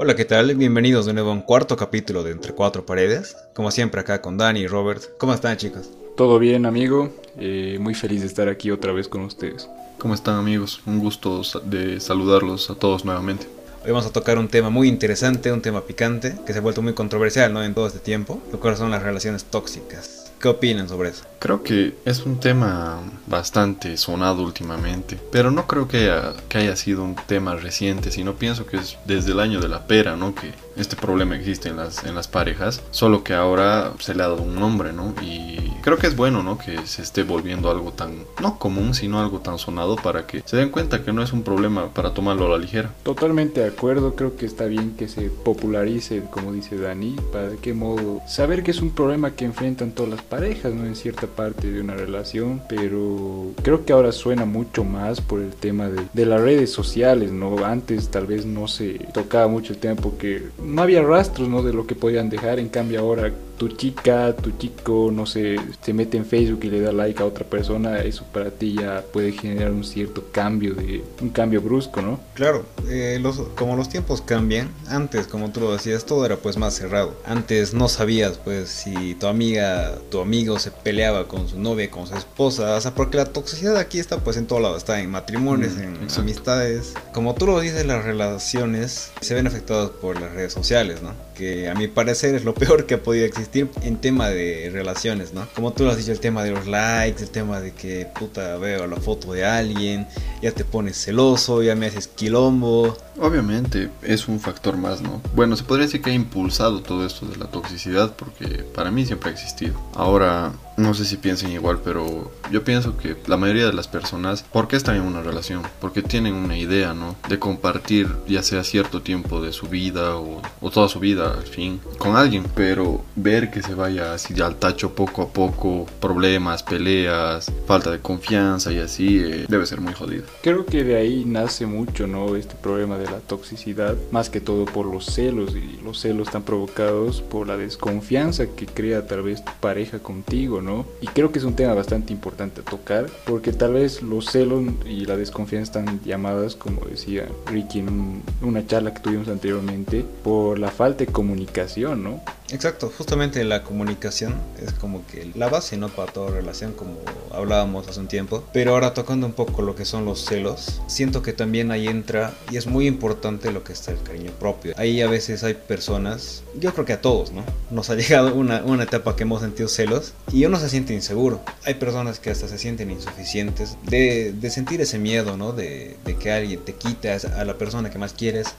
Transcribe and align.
Hola, 0.00 0.14
¿qué 0.14 0.24
tal? 0.24 0.54
Bienvenidos 0.54 1.06
de 1.06 1.12
nuevo 1.12 1.30
a 1.30 1.32
un 1.32 1.42
cuarto 1.42 1.76
capítulo 1.76 2.22
de 2.22 2.30
Entre 2.30 2.54
Cuatro 2.54 2.86
Paredes. 2.86 3.36
Como 3.52 3.72
siempre 3.72 4.00
acá 4.00 4.22
con 4.22 4.38
Dani 4.38 4.60
y 4.60 4.66
Robert. 4.68 5.02
¿Cómo 5.18 5.34
están 5.34 5.56
chicos? 5.56 5.90
Todo 6.16 6.38
bien 6.38 6.66
amigo, 6.66 7.12
eh, 7.36 7.78
muy 7.80 7.94
feliz 7.94 8.20
de 8.20 8.28
estar 8.28 8.48
aquí 8.48 8.70
otra 8.70 8.92
vez 8.92 9.08
con 9.08 9.22
ustedes. 9.22 9.68
¿Cómo 9.98 10.14
están 10.14 10.36
amigos? 10.36 10.82
Un 10.86 11.00
gusto 11.00 11.42
de 11.64 11.98
saludarlos 11.98 12.70
a 12.70 12.76
todos 12.76 13.04
nuevamente. 13.04 13.48
Hoy 13.84 13.90
vamos 13.90 14.06
a 14.06 14.12
tocar 14.12 14.38
un 14.38 14.46
tema 14.46 14.70
muy 14.70 14.86
interesante, 14.86 15.50
un 15.50 15.62
tema 15.62 15.80
picante, 15.80 16.36
que 16.46 16.52
se 16.52 16.60
ha 16.60 16.62
vuelto 16.62 16.80
muy 16.80 16.92
controversial 16.92 17.52
¿no? 17.52 17.64
en 17.64 17.74
todo 17.74 17.88
este 17.88 17.98
tiempo, 17.98 18.40
lo 18.52 18.60
cual 18.60 18.76
son 18.76 18.92
las 18.92 19.02
relaciones 19.02 19.46
tóxicas. 19.46 20.27
¿Qué 20.40 20.46
opinan 20.46 20.88
sobre 20.88 21.10
eso? 21.10 21.24
Creo 21.40 21.62
que 21.62 21.94
es 22.04 22.26
un 22.26 22.38
tema 22.40 23.00
bastante 23.26 23.96
sonado 23.96 24.42
últimamente, 24.42 25.18
pero 25.30 25.50
no 25.50 25.66
creo 25.66 25.86
que 25.86 26.10
haya, 26.10 26.34
que 26.48 26.58
haya 26.58 26.76
sido 26.76 27.04
un 27.04 27.14
tema 27.14 27.54
reciente, 27.54 28.10
sino 28.10 28.34
pienso 28.34 28.66
que 28.66 28.76
es 28.78 28.98
desde 29.04 29.32
el 29.32 29.40
año 29.40 29.60
de 29.60 29.68
la 29.68 29.86
pera, 29.86 30.16
¿no? 30.16 30.34
Que 30.34 30.52
este 30.76 30.96
problema 30.96 31.36
existe 31.36 31.68
en 31.68 31.76
las, 31.76 32.04
en 32.04 32.14
las 32.14 32.28
parejas, 32.28 32.82
solo 32.90 33.22
que 33.22 33.34
ahora 33.34 33.92
se 34.00 34.14
le 34.14 34.22
ha 34.22 34.28
dado 34.28 34.42
un 34.42 34.56
nombre, 34.56 34.92
¿no? 34.92 35.14
Y 35.22 35.72
creo 35.82 35.96
que 35.96 36.08
es 36.08 36.16
bueno, 36.16 36.42
¿no? 36.42 36.58
Que 36.58 36.86
se 36.86 37.02
esté 37.02 37.22
volviendo 37.22 37.70
algo 37.70 37.92
tan, 37.92 38.24
no 38.40 38.58
común, 38.58 38.94
sino 38.94 39.20
algo 39.20 39.40
tan 39.40 39.58
sonado 39.58 39.96
para 39.96 40.26
que 40.26 40.42
se 40.44 40.56
den 40.56 40.70
cuenta 40.70 41.04
que 41.04 41.12
no 41.12 41.22
es 41.22 41.32
un 41.32 41.42
problema 41.42 41.88
para 41.94 42.14
tomarlo 42.14 42.46
a 42.46 42.50
la 42.50 42.58
ligera. 42.58 42.90
Totalmente 43.04 43.60
de 43.60 43.68
acuerdo, 43.68 44.16
creo 44.16 44.36
que 44.36 44.46
está 44.46 44.66
bien 44.66 44.94
que 44.96 45.08
se 45.08 45.30
popularice, 45.30 46.24
como 46.30 46.52
dice 46.52 46.76
Dani, 46.76 47.16
para 47.32 47.48
de 47.48 47.56
qué 47.58 47.74
modo 47.74 48.20
saber 48.26 48.62
que 48.64 48.72
es 48.72 48.80
un 48.80 48.90
problema 48.90 49.32
que 49.32 49.44
enfrentan 49.44 49.92
todas 49.92 50.10
las 50.10 50.22
parejas, 50.28 50.74
¿no? 50.74 50.86
En 50.86 50.96
cierta 50.96 51.26
parte 51.26 51.70
de 51.70 51.80
una 51.80 51.94
relación, 51.94 52.62
pero 52.68 53.52
creo 53.62 53.84
que 53.84 53.92
ahora 53.92 54.12
suena 54.12 54.44
mucho 54.44 54.84
más 54.84 55.20
por 55.20 55.40
el 55.40 55.50
tema 55.50 55.88
de, 55.88 56.02
de 56.12 56.26
las 56.26 56.40
redes 56.40 56.70
sociales, 56.70 57.32
¿no? 57.32 57.64
Antes 57.64 58.08
tal 58.08 58.26
vez 58.26 58.46
no 58.46 58.68
se 58.68 58.98
tocaba 59.12 59.48
mucho 59.48 59.72
el 59.72 59.78
tema 59.78 59.96
porque 59.96 60.42
no 60.62 60.82
había 60.82 61.02
rastros, 61.02 61.48
¿no? 61.48 61.62
De 61.62 61.72
lo 61.72 61.86
que 61.86 61.94
podían 61.94 62.28
dejar, 62.30 62.58
en 62.58 62.68
cambio 62.68 63.00
ahora 63.00 63.32
tu 63.58 63.68
chica, 63.68 64.34
tu 64.34 64.52
chico, 64.52 65.10
no 65.12 65.26
sé, 65.26 65.56
se 65.82 65.92
mete 65.92 66.16
en 66.16 66.24
Facebook 66.24 66.60
y 66.64 66.70
le 66.70 66.80
da 66.80 66.92
like 66.92 67.22
a 67.22 67.26
otra 67.26 67.44
persona, 67.44 68.00
eso 68.00 68.24
para 68.32 68.50
ti 68.50 68.76
ya 68.80 69.04
puede 69.12 69.32
generar 69.32 69.72
un 69.72 69.84
cierto 69.84 70.24
cambio, 70.32 70.74
de 70.74 71.04
un 71.20 71.30
cambio 71.30 71.60
brusco, 71.60 72.00
¿no? 72.00 72.20
Claro, 72.34 72.64
eh, 72.88 73.18
los, 73.20 73.38
como 73.56 73.76
los 73.76 73.88
tiempos 73.88 74.22
cambian, 74.22 74.70
antes, 74.88 75.26
como 75.26 75.50
tú 75.50 75.60
lo 75.60 75.72
decías, 75.72 76.06
todo 76.06 76.24
era 76.24 76.36
pues 76.36 76.56
más 76.56 76.74
cerrado. 76.74 77.14
Antes 77.26 77.74
no 77.74 77.88
sabías 77.88 78.38
pues 78.38 78.68
si 78.68 79.14
tu 79.16 79.26
amiga, 79.26 79.98
tu 80.10 80.20
amigo 80.20 80.58
se 80.58 80.70
peleaba 80.70 81.26
con 81.26 81.48
su 81.48 81.58
novia, 81.58 81.90
con 81.90 82.06
su 82.06 82.14
esposa, 82.14 82.76
o 82.76 82.80
sea, 82.80 82.94
porque 82.94 83.16
la 83.16 83.26
toxicidad 83.26 83.76
aquí 83.76 83.98
está 83.98 84.18
pues 84.18 84.36
en 84.36 84.46
todo 84.46 84.60
lado, 84.60 84.76
está 84.76 85.00
en 85.00 85.10
matrimonios, 85.10 85.74
mm, 85.74 85.80
en 85.80 86.08
amistades. 86.16 86.94
Como 87.12 87.34
tú 87.34 87.46
lo 87.46 87.58
dices, 87.60 87.84
las 87.86 88.04
relaciones 88.04 89.10
se 89.20 89.34
ven 89.34 89.46
afectadas 89.46 89.90
por 89.90 90.20
las 90.20 90.32
redes 90.32 90.52
sociales, 90.52 91.02
¿no? 91.02 91.12
Que 91.38 91.70
a 91.70 91.74
mi 91.74 91.86
parecer 91.88 92.34
es 92.34 92.44
lo 92.44 92.52
peor 92.62 92.84
que 92.84 92.94
ha 92.94 93.02
podido 93.02 93.24
existir 93.24 93.70
en 93.82 93.96
tema 93.96 94.28
de 94.28 94.70
relaciones, 94.72 95.32
¿no? 95.32 95.46
Como 95.54 95.72
tú 95.72 95.84
lo 95.84 95.90
has 95.90 95.96
dicho, 95.96 96.12
el 96.12 96.20
tema 96.20 96.42
de 96.42 96.50
los 96.50 96.66
likes, 96.66 97.22
el 97.22 97.30
tema 97.30 97.60
de 97.60 97.72
que 97.72 98.06
puta 98.18 98.58
veo 98.58 98.86
la 98.86 98.96
foto 98.96 99.32
de 99.32 99.44
alguien, 99.44 100.06
ya 100.42 100.52
te 100.52 100.64
pones 100.64 100.96
celoso, 100.96 101.62
ya 101.62 101.74
me 101.74 101.86
haces 101.86 102.08
quilombo. 102.08 102.96
Obviamente 103.20 103.88
es 104.02 104.28
un 104.28 104.40
factor 104.40 104.76
más, 104.76 105.00
¿no? 105.00 105.22
Bueno, 105.34 105.56
se 105.56 105.64
podría 105.64 105.86
decir 105.86 106.02
que 106.02 106.10
ha 106.10 106.14
impulsado 106.14 106.82
todo 106.82 107.06
esto 107.06 107.26
de 107.26 107.36
la 107.36 107.46
toxicidad 107.46 108.14
porque 108.16 108.64
para 108.74 108.90
mí 108.90 109.06
siempre 109.06 109.30
ha 109.30 109.32
existido. 109.32 109.74
Ahora, 109.94 110.52
no 110.78 110.94
sé 110.94 111.04
si 111.04 111.16
piensen 111.16 111.50
igual, 111.50 111.80
pero 111.84 112.30
yo 112.52 112.62
pienso 112.64 112.96
que 112.96 113.16
la 113.26 113.36
mayoría 113.36 113.66
de 113.66 113.72
las 113.72 113.88
personas, 113.88 114.44
¿por 114.44 114.68
qué 114.68 114.76
están 114.76 114.96
en 114.96 115.02
una 115.02 115.22
relación? 115.22 115.62
Porque 115.80 116.02
tienen 116.02 116.34
una 116.34 116.56
idea, 116.56 116.94
¿no? 116.94 117.16
De 117.28 117.38
compartir 117.38 118.08
ya 118.28 118.42
sea 118.42 118.62
cierto 118.62 119.02
tiempo 119.02 119.40
de 119.40 119.52
su 119.52 119.66
vida 119.66 120.16
o, 120.16 120.40
toda 120.70 120.88
su 120.88 121.00
vida, 121.00 121.34
al 121.34 121.46
fin, 121.46 121.80
con 121.98 122.16
alguien. 122.16 122.44
Pero 122.54 123.02
ver 123.16 123.50
que 123.50 123.62
se 123.62 123.74
vaya 123.74 124.14
así 124.14 124.40
al 124.40 124.56
tacho 124.56 124.94
poco 124.94 125.22
a 125.22 125.28
poco, 125.28 125.86
problemas, 126.00 126.62
peleas, 126.62 127.50
falta 127.66 127.90
de 127.90 127.98
confianza 127.98 128.70
y 128.70 128.78
así, 128.78 129.18
eh, 129.18 129.46
debe 129.48 129.66
ser 129.66 129.80
muy 129.80 129.94
jodido. 129.94 130.24
Creo 130.42 130.64
que 130.64 130.84
de 130.84 130.96
ahí 130.96 131.24
nace 131.26 131.66
mucho, 131.66 132.06
¿no? 132.06 132.36
Este 132.36 132.54
problema 132.54 132.98
de 132.98 133.06
la 133.06 133.18
toxicidad, 133.18 133.96
más 134.12 134.30
que 134.30 134.40
todo 134.40 134.64
por 134.64 134.86
los 134.86 135.06
celos 135.06 135.56
y 135.56 135.80
los 135.82 135.98
celos 136.00 136.28
están 136.28 136.44
provocados 136.44 137.20
por 137.20 137.48
la 137.48 137.56
desconfianza 137.56 138.46
que 138.46 138.66
crea 138.66 139.06
tal 139.06 139.22
vez 139.22 139.44
tu 139.44 139.52
pareja 139.60 139.98
contigo, 139.98 140.62
¿no? 140.62 140.67
Y 141.00 141.06
creo 141.06 141.32
que 141.32 141.38
es 141.38 141.44
un 141.44 141.54
tema 141.54 141.74
bastante 141.74 142.12
importante 142.12 142.60
a 142.60 142.64
tocar, 142.64 143.06
porque 143.26 143.52
tal 143.52 143.74
vez 143.74 144.02
los 144.02 144.26
celos 144.26 144.64
y 144.86 145.04
la 145.04 145.16
desconfianza 145.16 145.80
están 145.80 146.00
llamadas, 146.04 146.56
como 146.56 146.82
decía 146.82 147.28
Ricky 147.46 147.80
en 147.80 148.22
una 148.42 148.66
charla 148.66 148.94
que 148.94 149.00
tuvimos 149.00 149.28
anteriormente, 149.28 150.04
por 150.22 150.58
la 150.58 150.68
falta 150.68 151.04
de 151.04 151.12
comunicación, 151.12 152.04
¿no? 152.04 152.20
Exacto, 152.50 152.90
justamente 152.96 153.44
la 153.44 153.62
comunicación 153.62 154.34
es 154.64 154.72
como 154.72 155.06
que 155.06 155.30
la 155.34 155.48
base, 155.48 155.76
¿no? 155.76 155.88
Para 155.88 156.10
toda 156.10 156.30
relación, 156.30 156.72
como 156.72 156.96
hablábamos 157.30 157.86
hace 157.88 158.00
un 158.00 158.08
tiempo. 158.08 158.42
Pero 158.52 158.72
ahora 158.72 158.94
tocando 158.94 159.26
un 159.26 159.34
poco 159.34 159.60
lo 159.62 159.76
que 159.76 159.84
son 159.84 160.04
los 160.06 160.24
celos, 160.24 160.80
siento 160.86 161.22
que 161.22 161.32
también 161.34 161.70
ahí 161.70 161.88
entra, 161.88 162.32
y 162.50 162.56
es 162.56 162.66
muy 162.66 162.86
importante 162.86 163.52
lo 163.52 163.64
que 163.64 163.74
está 163.74 163.92
el 163.92 164.02
cariño 164.02 164.32
propio. 164.32 164.72
Ahí 164.78 165.02
a 165.02 165.08
veces 165.08 165.44
hay 165.44 165.54
personas, 165.54 166.42
yo 166.58 166.72
creo 166.72 166.86
que 166.86 166.94
a 166.94 167.02
todos, 167.02 167.32
¿no? 167.32 167.44
Nos 167.70 167.90
ha 167.90 167.94
llegado 167.96 168.34
una, 168.34 168.62
una 168.64 168.84
etapa 168.84 169.14
que 169.14 169.24
hemos 169.24 169.42
sentido 169.42 169.68
celos 169.68 170.14
y 170.32 170.44
uno 170.46 170.58
se 170.58 170.70
siente 170.70 170.94
inseguro. 170.94 171.40
Hay 171.64 171.74
personas 171.74 172.18
que 172.18 172.30
hasta 172.30 172.48
se 172.48 172.58
sienten 172.58 172.90
insuficientes 172.90 173.76
de, 173.84 174.32
de 174.32 174.50
sentir 174.50 174.80
ese 174.80 174.98
miedo, 174.98 175.36
¿no? 175.36 175.52
De, 175.52 175.96
de 176.04 176.16
que 176.16 176.32
alguien 176.32 176.60
te 176.64 176.74
quite 176.74 177.10
a 177.10 177.44
la 177.44 177.58
persona 177.58 177.90
que 177.90 177.98
más 177.98 178.14
quieres 178.14 178.54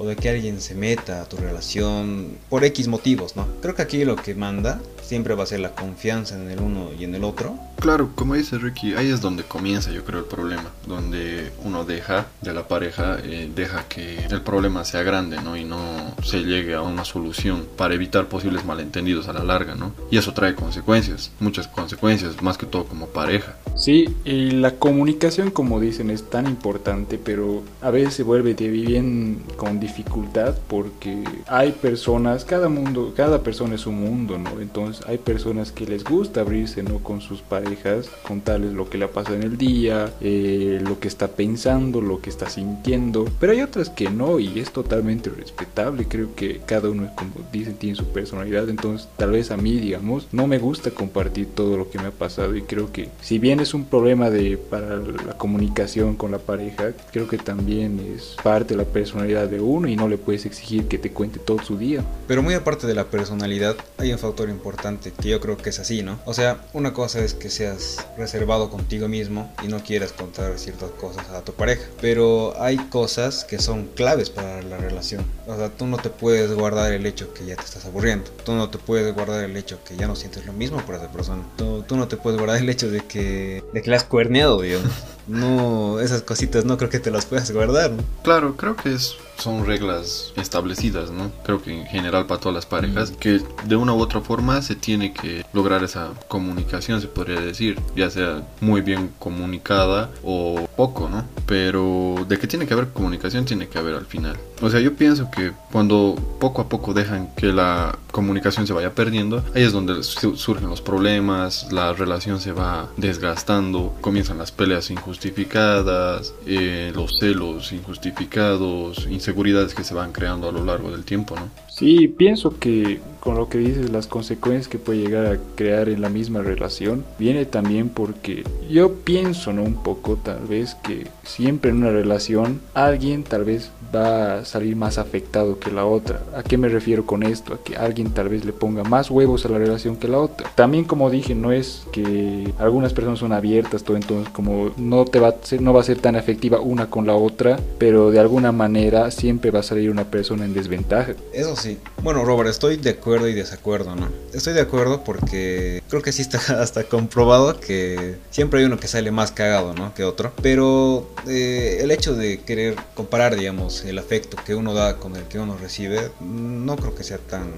o 0.00 0.06
de 0.06 0.16
que 0.16 0.30
alguien 0.30 0.62
se 0.62 0.74
meta 0.74 1.20
a 1.20 1.24
tu 1.26 1.36
relación 1.36 2.38
por 2.48 2.64
X 2.64 2.88
motivos, 2.88 3.36
¿no? 3.36 3.46
Creo 3.60 3.74
que 3.74 3.82
aquí 3.82 4.04
lo 4.06 4.16
que 4.16 4.34
manda 4.34 4.80
siempre 5.02 5.34
va 5.34 5.42
a 5.42 5.46
ser 5.46 5.60
la 5.60 5.74
confianza 5.74 6.36
en 6.36 6.50
el 6.50 6.60
uno 6.60 6.90
y 6.98 7.04
en 7.04 7.14
el 7.14 7.24
otro. 7.24 7.58
Claro, 7.80 8.10
como 8.14 8.34
dice 8.34 8.58
Ricky, 8.58 8.94
ahí 8.94 9.10
es 9.10 9.20
donde 9.20 9.42
comienza 9.42 9.90
yo 9.90 10.04
creo 10.04 10.20
el 10.20 10.26
problema, 10.26 10.70
donde 10.86 11.50
uno 11.64 11.84
deja 11.84 12.26
de 12.42 12.54
la 12.54 12.68
pareja, 12.68 13.18
eh, 13.24 13.50
deja 13.54 13.88
que 13.88 14.18
el 14.18 14.42
problema 14.42 14.84
sea 14.84 15.02
grande, 15.02 15.40
¿no? 15.42 15.56
Y 15.56 15.64
no 15.64 16.14
se 16.22 16.44
llegue 16.44 16.74
a 16.74 16.82
una 16.82 17.04
solución 17.04 17.66
para 17.76 17.94
evitar 17.94 18.28
posibles 18.28 18.64
malentendidos 18.64 19.28
a 19.28 19.32
la 19.32 19.42
larga, 19.42 19.74
¿no? 19.74 19.92
Y 20.10 20.16
eso 20.18 20.32
trae 20.32 20.54
consecuencias, 20.54 21.32
muchas 21.40 21.66
consecuencias, 21.66 22.40
más 22.40 22.56
que 22.56 22.66
todo 22.66 22.84
como 22.84 23.06
pareja. 23.06 23.56
Sí, 23.76 24.14
y 24.24 24.50
la 24.52 24.72
comunicación, 24.72 25.50
como 25.50 25.80
dicen, 25.80 26.10
es 26.10 26.30
tan 26.30 26.46
importante, 26.46 27.18
pero 27.18 27.64
a 27.80 27.90
veces 27.90 28.14
se 28.14 28.22
vuelve 28.22 28.54
bien 28.54 29.42
con 29.56 29.80
dificultad 29.90 30.54
porque 30.68 31.24
hay 31.46 31.72
personas, 31.72 32.44
cada 32.44 32.68
mundo, 32.68 33.12
cada 33.16 33.42
persona 33.42 33.74
es 33.74 33.86
un 33.86 34.00
mundo, 34.00 34.38
¿no? 34.38 34.60
Entonces 34.60 35.04
hay 35.06 35.18
personas 35.18 35.72
que 35.72 35.86
les 35.86 36.04
gusta 36.04 36.40
abrirse 36.40 36.82
¿no? 36.82 36.98
con 36.98 37.20
sus 37.20 37.40
parejas, 37.42 38.08
contarles 38.26 38.72
lo 38.72 38.88
que 38.88 38.98
le 38.98 39.06
ha 39.06 39.10
pasado 39.10 39.36
en 39.36 39.42
el 39.42 39.56
día, 39.56 40.12
eh, 40.20 40.80
lo 40.82 40.98
que 41.00 41.08
está 41.08 41.28
pensando, 41.28 42.00
lo 42.00 42.20
que 42.20 42.30
está 42.30 42.48
sintiendo, 42.48 43.26
pero 43.38 43.52
hay 43.52 43.62
otras 43.62 43.90
que 43.90 44.10
no 44.10 44.38
y 44.38 44.60
es 44.60 44.70
totalmente 44.70 45.30
respetable, 45.30 46.06
creo 46.06 46.34
que 46.34 46.60
cada 46.64 46.88
uno, 46.88 47.10
como 47.16 47.32
dicen, 47.52 47.74
tiene 47.74 47.96
su 47.96 48.06
personalidad, 48.06 48.68
entonces 48.68 49.08
tal 49.16 49.32
vez 49.32 49.50
a 49.50 49.56
mí, 49.56 49.78
digamos, 49.78 50.28
no 50.32 50.46
me 50.46 50.58
gusta 50.58 50.90
compartir 50.90 51.48
todo 51.54 51.76
lo 51.76 51.90
que 51.90 51.98
me 51.98 52.06
ha 52.06 52.12
pasado 52.12 52.54
y 52.56 52.62
creo 52.62 52.92
que 52.92 53.08
si 53.20 53.38
bien 53.38 53.60
es 53.60 53.74
un 53.74 53.84
problema 53.84 54.30
de 54.30 54.56
para 54.56 54.96
la 54.96 55.36
comunicación 55.36 56.16
con 56.16 56.30
la 56.30 56.38
pareja, 56.38 56.92
creo 57.12 57.26
que 57.28 57.38
también 57.38 58.00
es 58.14 58.36
parte 58.42 58.74
de 58.74 58.84
la 58.84 58.88
personalidad 58.88 59.48
de 59.48 59.60
uno 59.60 59.79
y 59.88 59.96
no 59.96 60.08
le 60.08 60.18
puedes 60.18 60.46
exigir 60.46 60.88
que 60.88 60.98
te 60.98 61.12
cuente 61.12 61.38
todo 61.38 61.62
su 61.62 61.76
día. 61.76 62.04
Pero 62.26 62.42
muy 62.42 62.54
aparte 62.54 62.86
de 62.86 62.94
la 62.94 63.04
personalidad, 63.04 63.76
hay 63.98 64.12
un 64.12 64.18
factor 64.18 64.48
importante 64.48 65.12
que 65.12 65.28
yo 65.28 65.40
creo 65.40 65.56
que 65.56 65.70
es 65.70 65.78
así, 65.78 66.02
¿no? 66.02 66.18
O 66.24 66.34
sea, 66.34 66.60
una 66.72 66.92
cosa 66.92 67.20
es 67.20 67.34
que 67.34 67.50
seas 67.50 68.06
reservado 68.16 68.70
contigo 68.70 69.08
mismo 69.08 69.52
y 69.62 69.68
no 69.68 69.82
quieras 69.82 70.12
contar 70.12 70.58
ciertas 70.58 70.90
cosas 70.92 71.28
a 71.30 71.42
tu 71.42 71.52
pareja, 71.52 71.82
pero 72.00 72.54
hay 72.60 72.76
cosas 72.76 73.44
que 73.44 73.58
son 73.58 73.86
claves 73.94 74.30
para 74.30 74.62
la 74.62 74.78
relación. 74.78 75.24
O 75.46 75.56
sea, 75.56 75.68
tú 75.70 75.86
no 75.86 75.96
te 75.96 76.10
puedes 76.10 76.52
guardar 76.52 76.92
el 76.92 77.06
hecho 77.06 77.32
que 77.34 77.46
ya 77.46 77.56
te 77.56 77.64
estás 77.64 77.84
aburriendo, 77.84 78.30
tú 78.44 78.52
no 78.52 78.70
te 78.70 78.78
puedes 78.78 79.14
guardar 79.14 79.44
el 79.44 79.56
hecho 79.56 79.82
que 79.84 79.96
ya 79.96 80.06
no 80.06 80.16
sientes 80.16 80.46
lo 80.46 80.52
mismo 80.52 80.78
por 80.84 80.94
esa 80.94 81.10
persona, 81.10 81.42
tú, 81.56 81.84
tú 81.86 81.96
no 81.96 82.08
te 82.08 82.16
puedes 82.16 82.38
guardar 82.38 82.60
el 82.60 82.68
hecho 82.68 82.90
de 82.90 83.00
que, 83.00 83.64
de 83.72 83.82
que 83.82 83.90
la 83.90 83.96
has 83.96 84.04
cuerneado, 84.04 84.60
digamos. 84.60 84.90
No, 85.26 86.00
esas 86.00 86.22
cositas 86.22 86.64
no 86.64 86.76
creo 86.76 86.90
que 86.90 86.98
te 86.98 87.10
las 87.10 87.26
puedas 87.26 87.50
guardar. 87.52 87.92
¿no? 87.92 88.02
Claro, 88.24 88.56
creo 88.56 88.74
que 88.74 88.94
es 88.94 89.14
son 89.40 89.66
reglas 89.66 90.32
establecidas, 90.36 91.10
¿no? 91.10 91.30
Creo 91.44 91.62
que 91.62 91.80
en 91.80 91.86
general 91.86 92.26
para 92.26 92.40
todas 92.40 92.54
las 92.54 92.66
parejas, 92.66 93.12
que 93.12 93.40
de 93.64 93.76
una 93.76 93.92
u 93.94 94.00
otra 94.00 94.20
forma 94.20 94.62
se 94.62 94.74
tiene 94.76 95.12
que 95.12 95.44
lograr 95.52 95.82
esa 95.82 96.10
comunicación, 96.28 97.00
se 97.00 97.08
podría 97.08 97.40
decir, 97.40 97.80
ya 97.96 98.10
sea 98.10 98.42
muy 98.60 98.80
bien 98.82 99.10
comunicada 99.18 100.10
o 100.22 100.68
poco, 100.76 101.08
¿no? 101.08 101.24
Pero 101.46 102.24
de 102.28 102.38
que 102.38 102.46
tiene 102.46 102.66
que 102.66 102.74
haber 102.74 102.88
comunicación, 102.88 103.44
tiene 103.44 103.68
que 103.68 103.78
haber 103.78 103.94
al 103.94 104.06
final. 104.06 104.36
O 104.62 104.68
sea, 104.68 104.80
yo 104.80 104.94
pienso 104.94 105.30
que 105.30 105.52
cuando 105.72 106.16
poco 106.38 106.60
a 106.62 106.68
poco 106.68 106.92
dejan 106.92 107.34
que 107.34 107.46
la 107.46 107.98
comunicación 108.12 108.66
se 108.66 108.72
vaya 108.72 108.94
perdiendo, 108.94 109.42
ahí 109.54 109.62
es 109.62 109.72
donde 109.72 110.02
surgen 110.02 110.68
los 110.68 110.82
problemas, 110.82 111.72
la 111.72 111.92
relación 111.94 112.40
se 112.40 112.52
va 112.52 112.88
desgastando, 112.96 113.94
comienzan 114.00 114.36
las 114.38 114.52
peleas 114.52 114.90
injustificadas, 114.90 116.34
eh, 116.46 116.92
los 116.94 117.18
celos 117.20 117.72
injustificados, 117.72 119.06
inseguridad 119.08 119.29
inseguridades 119.30 119.74
que 119.74 119.84
se 119.84 119.94
van 119.94 120.12
creando 120.12 120.48
a 120.48 120.52
lo 120.52 120.64
largo 120.64 120.90
del 120.90 121.04
tiempo, 121.04 121.36
¿no? 121.36 121.48
Sí, 121.68 122.08
pienso 122.08 122.58
que 122.58 123.00
con 123.20 123.36
lo 123.36 123.48
que 123.48 123.58
dices, 123.58 123.90
las 123.90 124.06
consecuencias 124.06 124.68
que 124.68 124.78
puede 124.78 125.00
llegar 125.00 125.26
a 125.26 125.38
crear 125.54 125.88
en 125.88 126.00
la 126.00 126.08
misma 126.08 126.40
relación, 126.42 127.04
viene 127.18 127.44
también 127.44 127.90
porque 127.90 128.44
yo 128.68 128.94
pienso, 128.94 129.52
¿no? 129.52 129.62
Un 129.62 129.74
poco 129.74 130.16
tal 130.16 130.46
vez 130.46 130.74
que 130.74 131.06
siempre 131.22 131.70
en 131.70 131.78
una 131.78 131.90
relación 131.90 132.60
alguien 132.74 133.22
tal 133.22 133.44
vez 133.44 133.70
va 133.94 134.38
a 134.38 134.44
salir 134.44 134.76
más 134.76 134.98
afectado 134.98 135.58
que 135.58 135.70
la 135.70 135.84
otra. 135.84 136.22
¿A 136.34 136.42
qué 136.42 136.56
me 136.56 136.68
refiero 136.68 137.04
con 137.04 137.22
esto? 137.22 137.54
A 137.54 137.62
que 137.62 137.76
alguien 137.76 138.12
tal 138.12 138.28
vez 138.28 138.44
le 138.44 138.52
ponga 138.52 138.84
más 138.84 139.10
huevos 139.10 139.44
a 139.44 139.48
la 139.48 139.58
relación 139.58 139.96
que 139.96 140.08
la 140.08 140.18
otra. 140.18 140.50
También 140.54 140.84
como 140.84 141.10
dije, 141.10 141.34
no 141.34 141.52
es 141.52 141.82
que 141.92 142.52
algunas 142.58 142.92
personas 142.92 143.18
son 143.18 143.32
abiertas, 143.32 143.84
todo 143.84 143.96
entonces 143.96 144.32
como 144.32 144.70
no 144.76 145.04
te 145.04 145.20
va 145.20 145.28
a 145.28 145.34
ser, 145.42 145.60
no 145.60 145.72
va 145.72 145.80
a 145.80 145.84
ser 145.84 145.98
tan 145.98 146.16
efectiva 146.16 146.60
una 146.60 146.88
con 146.88 147.06
la 147.06 147.14
otra, 147.14 147.58
pero 147.78 148.10
de 148.10 148.20
alguna 148.20 148.52
manera 148.52 149.10
siempre 149.10 149.50
va 149.50 149.60
a 149.60 149.64
salir 149.64 149.90
una 149.90 150.04
persona 150.04 150.44
en 150.44 150.54
desventaja. 150.54 151.14
Eso 151.32 151.56
sí. 151.56 151.78
Bueno, 152.02 152.24
Robert, 152.24 152.48
estoy 152.48 152.76
de 152.76 152.90
acuerdo 152.90 153.09
y 153.28 153.34
desacuerdo, 153.34 153.96
¿no? 153.96 154.08
Estoy 154.32 154.54
de 154.54 154.60
acuerdo 154.60 155.02
porque 155.02 155.82
creo 155.88 156.02
que 156.02 156.12
sí 156.12 156.22
está 156.22 156.38
hasta 156.62 156.84
comprobado 156.84 157.58
que 157.58 158.16
siempre 158.30 158.60
hay 158.60 158.66
uno 158.66 158.78
que 158.78 158.88
sale 158.88 159.10
más 159.10 159.32
cagado, 159.32 159.74
¿no? 159.74 159.94
Que 159.94 160.04
otro. 160.04 160.32
Pero 160.42 161.10
eh, 161.26 161.78
el 161.80 161.90
hecho 161.90 162.14
de 162.14 162.40
querer 162.40 162.76
comparar, 162.94 163.36
digamos, 163.36 163.84
el 163.84 163.98
afecto 163.98 164.36
que 164.44 164.54
uno 164.54 164.74
da 164.74 164.96
con 164.96 165.16
el 165.16 165.24
que 165.24 165.38
uno 165.38 165.56
recibe, 165.56 166.10
no 166.20 166.76
creo 166.76 166.94
que 166.94 167.04
sea 167.04 167.18
tan 167.18 167.52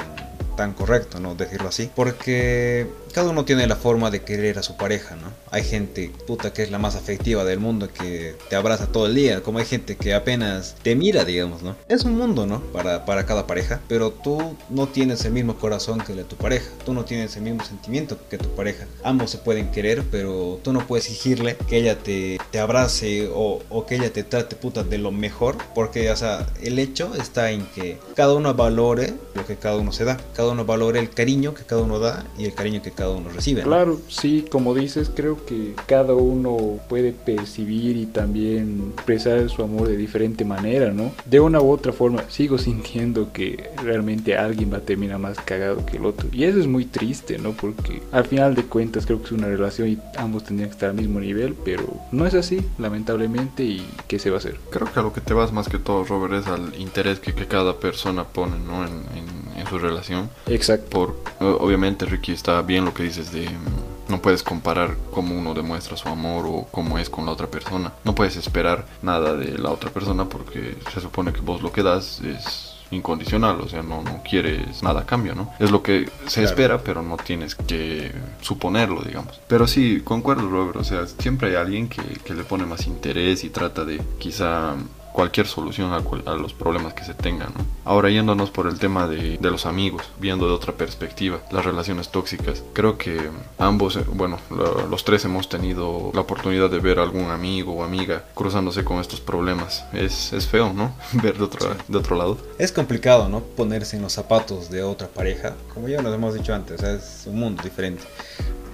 tan 0.57 0.73
correcto, 0.75 1.19
¿no? 1.21 1.35
Decirlo 1.35 1.69
así. 1.69 1.91
Porque 1.95 2.87
cada 3.13 3.31
uno 3.31 3.45
tiene 3.45 3.67
la 3.67 3.77
forma 3.77 4.11
de 4.11 4.23
querer 4.23 4.59
a 4.59 4.63
su 4.63 4.77
pareja, 4.77 5.17
¿no? 5.17 5.33
Hay 5.51 5.63
gente, 5.63 6.11
puta, 6.27 6.53
que 6.53 6.63
es 6.63 6.71
la 6.71 6.79
más 6.79 6.97
afectiva 6.97 7.45
del 7.45 7.59
mundo, 7.59 7.89
que 7.93 8.37
te 8.49 8.57
abraza 8.57 8.87
todo 8.87 9.07
el 9.07 9.15
día, 9.15 9.43
como 9.43 9.59
hay 9.59 9.67
gente 9.67 9.97
que 9.97 10.15
apenas 10.15 10.77
te 10.83 10.95
mira, 10.97 11.25
digamos, 11.25 11.63
¿no? 11.63 11.77
Es 11.89 12.05
un 12.05 12.17
mundo, 12.17 12.47
¿no? 12.47 12.61
Para, 12.73 13.05
para 13.05 13.27
cada 13.27 13.47
pareja, 13.47 13.81
pero 13.89 14.11
tú 14.11 14.57
no 14.71 14.89
tienes 14.89 15.25
el 15.25 15.33
mismo 15.33 15.57
corazón 15.57 16.01
que 16.01 16.13
el 16.13 16.19
de 16.19 16.25
tu 16.25 16.37
pareja, 16.37 16.71
tú 16.85 16.95
no 16.95 17.05
tienes 17.05 17.37
el 17.37 17.43
mismo 17.43 17.65
sentimiento 17.65 18.19
que 18.31 18.39
tu 18.39 18.49
pareja. 18.51 18.87
Ambos 19.05 19.31
se 19.31 19.39
pueden 19.39 19.71
querer, 19.71 20.05
pero 20.11 20.59
tú 20.63 20.73
no 20.73 20.87
puedes 20.87 21.07
exigirle 21.07 21.57
que 21.69 21.79
ella 21.79 21.99
te, 21.99 22.39
te 22.51 22.59
abrace 22.59 23.29
o, 23.33 23.61
o 23.69 23.87
que 23.87 23.97
ella 23.97 24.13
te 24.13 24.25
trate, 24.25 24.57
puta, 24.57 24.83
de 24.83 24.99
lo 24.99 25.13
mejor, 25.13 25.57
porque, 25.75 26.11
o 26.11 26.17
sea, 26.17 26.47
el 26.63 26.79
hecho 26.79 27.15
está 27.15 27.51
en 27.51 27.67
que 27.67 27.99
cada 28.15 28.35
uno 28.35 28.55
valore 28.55 29.15
lo 29.35 29.47
que 29.47 29.57
cada 29.57 29.77
uno 29.77 29.93
se 29.93 30.05
da, 30.05 30.19
cada 30.35 30.51
uno 30.51 30.65
valore 30.65 30.99
el 30.99 31.11
cariño 31.11 31.55
que 31.55 31.65
cada 31.65 31.83
uno 31.83 31.99
da 31.99 32.25
y 32.39 32.45
el 32.45 32.55
cariño 32.55 32.83
que 32.83 32.91
cada 32.91 33.02
uno 33.09 33.31
recibe. 33.31 33.63
¿no? 33.63 33.69
Claro, 33.69 34.01
sí, 34.09 34.45
como 34.51 34.75
dices, 34.75 35.11
creo 35.15 35.45
que 35.45 35.75
cada 35.87 36.15
uno 36.15 36.79
puede 36.89 37.13
percibir 37.13 37.97
y 37.97 38.07
también 38.07 38.93
expresar 38.95 39.49
su 39.49 39.63
amor 39.63 39.89
de 39.89 39.97
diferente 39.97 40.45
manera, 40.45 40.93
¿no? 40.93 41.13
De 41.25 41.41
una 41.41 41.61
u 41.61 41.71
otra 41.71 41.93
forma, 41.93 42.25
sigo 42.29 42.59
sintiendo 42.63 43.33
que 43.33 43.71
realmente 43.83 44.37
alguien 44.37 44.73
va 44.73 44.79
a 44.79 44.83
terminar 44.83 45.19
más 45.19 45.39
cagado 45.39 45.85
que 45.87 45.97
el 45.97 46.07
otro. 46.07 46.29
Y 46.33 46.45
eso 46.45 46.59
es 46.59 46.67
muy 46.67 46.85
triste, 46.85 47.39
¿no? 47.39 47.53
Porque 47.53 48.03
al 48.13 48.25
final 48.25 48.55
de 48.55 48.65
cuentas 48.65 49.07
creo 49.07 49.21
que 49.21 49.27
es 49.27 49.33
una 49.33 49.49
relación 49.49 49.89
y 49.89 49.99
ambos 50.17 50.45
tendrían 50.45 50.71
que 50.71 50.75
estar 50.75 50.91
al 50.91 50.97
mismo 50.97 51.21
nivel, 51.21 51.55
pero 51.65 51.85
no 52.11 52.27
es 52.27 52.35
así, 52.35 52.61
lamentablemente, 52.79 53.65
y 53.65 53.87
¿qué 54.09 54.19
se 54.19 54.31
va 54.31 54.37
a 54.37 54.39
hacer? 54.39 54.59
Creo 54.71 54.93
que 54.93 55.01
a 55.01 55.03
lo 55.03 55.13
que 55.13 55.21
te 55.21 55.35
vas 55.35 55.53
más 55.53 55.69
que 55.69 55.79
todo, 55.79 56.05
Robert, 56.05 56.35
es 56.35 56.47
al 56.47 56.73
interés 56.79 57.21
que, 57.21 57.35
que 57.35 57.47
cada 57.47 57.79
persona 57.79 58.25
pone, 58.25 58.59
¿no? 58.59 58.85
En, 58.85 58.93
en, 58.93 59.42
en 59.63 59.69
su 59.69 59.79
relación. 59.79 60.31
Exacto. 60.47 60.91
Por, 60.91 61.17
obviamente, 61.41 62.05
Ricky, 62.07 62.33
está 62.33 62.61
bien 62.63 62.85
lo 62.85 62.93
que 62.95 63.03
dices 63.05 63.33
de 63.33 63.49
mm, 63.49 64.11
no 64.11 64.21
puedes 64.21 64.43
comparar 64.43 64.97
cómo 65.13 65.35
uno 65.39 65.55
demuestra 65.55 65.97
su 65.97 66.09
amor 66.09 66.45
o 66.47 66.67
cómo 66.71 66.99
es 66.99 67.09
con 67.09 67.25
la 67.27 67.33
otra 67.33 67.47
persona. 67.47 67.93
No 68.05 68.15
puedes 68.15 68.37
esperar 68.37 68.85
nada 69.01 69.35
de 69.35 69.57
la 69.59 69.71
otra 69.71 69.91
persona 69.91 70.27
porque 70.29 70.77
se 70.93 71.01
supone 71.01 71.33
que 71.33 71.41
vos 71.41 71.63
lo 71.63 71.73
que 71.73 71.83
das 71.83 72.21
es 72.21 72.69
incondicional, 72.91 73.59
o 73.63 73.69
sea, 73.71 73.83
no, 73.83 74.03
no 74.03 74.23
quieres 74.23 74.83
nada 74.83 75.01
a 75.01 75.07
cambio, 75.07 75.35
¿no? 75.35 75.51
Es 75.59 75.71
lo 75.71 75.83
que 75.83 76.11
se 76.27 76.41
Claro. 76.43 76.49
espera, 76.49 76.79
pero 76.83 77.01
no 77.03 77.17
tienes 77.17 77.55
que 77.55 78.13
suponerlo, 78.43 79.01
digamos. 79.03 79.41
Pero 79.49 79.67
sí, 79.67 80.03
concuerdo, 80.05 80.47
Robert, 80.51 80.77
o 80.77 80.85
sea, 80.85 81.07
siempre 81.07 81.49
hay 81.49 81.55
alguien 81.57 81.89
que, 81.89 82.03
que 82.03 82.35
le 82.35 82.45
pone 82.45 82.67
más 82.67 82.87
interés 82.87 83.45
y 83.45 83.49
trata 83.49 83.87
de 83.87 83.99
quizá 84.19 84.75
cualquier 85.13 85.47
solución 85.47 85.93
a, 85.93 85.97
a 86.31 86.35
los 86.37 86.53
problemas 86.55 86.95
que 86.95 87.05
se 87.05 87.15
tengan, 87.15 87.49
¿no? 87.57 87.65
Ahora 87.85 88.11
yéndonos 88.11 88.51
por 88.51 88.67
el 88.67 88.79
tema 88.79 89.07
de, 89.07 89.39
de 89.39 89.51
los 89.51 89.67
amigos, 89.67 90.03
viendo 90.19 90.47
de 90.47 90.53
otra 90.55 90.73
perspectiva, 90.73 91.41
las 91.51 91.65
relaciones 91.65 92.11
tóxicas, 92.11 92.63
creo 92.73 92.97
que 92.99 93.21
ambos, 93.59 93.97
eh, 93.97 94.05
bueno, 94.13 94.39
lo- 94.51 94.87
los 94.87 95.05
tres 95.05 95.25
hemos 95.25 95.49
tenido 95.49 96.11
la 96.15 96.21
oportunidad 96.23 96.71
de 96.71 96.79
ver 96.79 96.99
a 96.99 97.03
algún 97.03 97.31
amigo 97.31 97.73
o 97.75 97.85
amiga 97.85 98.25
cruzándose 98.35 98.85
con 98.85 98.99
estos 99.01 99.21
problemas. 99.21 99.85
Es, 99.93 100.33
es 100.33 100.47
feo, 100.47 100.73
¿no? 100.73 100.95
Ver 101.23 101.37
de 101.37 101.45
otro, 101.45 101.75
de 101.89 101.99
otro 101.99 102.17
lado. 102.17 102.39
Es 102.59 102.73
complicado, 102.73 103.29
¿no? 103.29 103.41
Ponerse 103.41 103.97
en 103.97 104.03
los 104.03 104.13
zapatos 104.13 104.71
de 104.71 104.83
otra 104.83 105.09
pareja. 105.09 105.55
Como 105.75 105.89
ya 105.89 106.01
nos 106.03 106.15
hemos 106.15 106.35
dicho 106.35 106.55
antes, 106.55 106.83
es 106.83 107.25
un 107.27 107.39
mundo 107.39 107.63
diferente. 107.63 108.03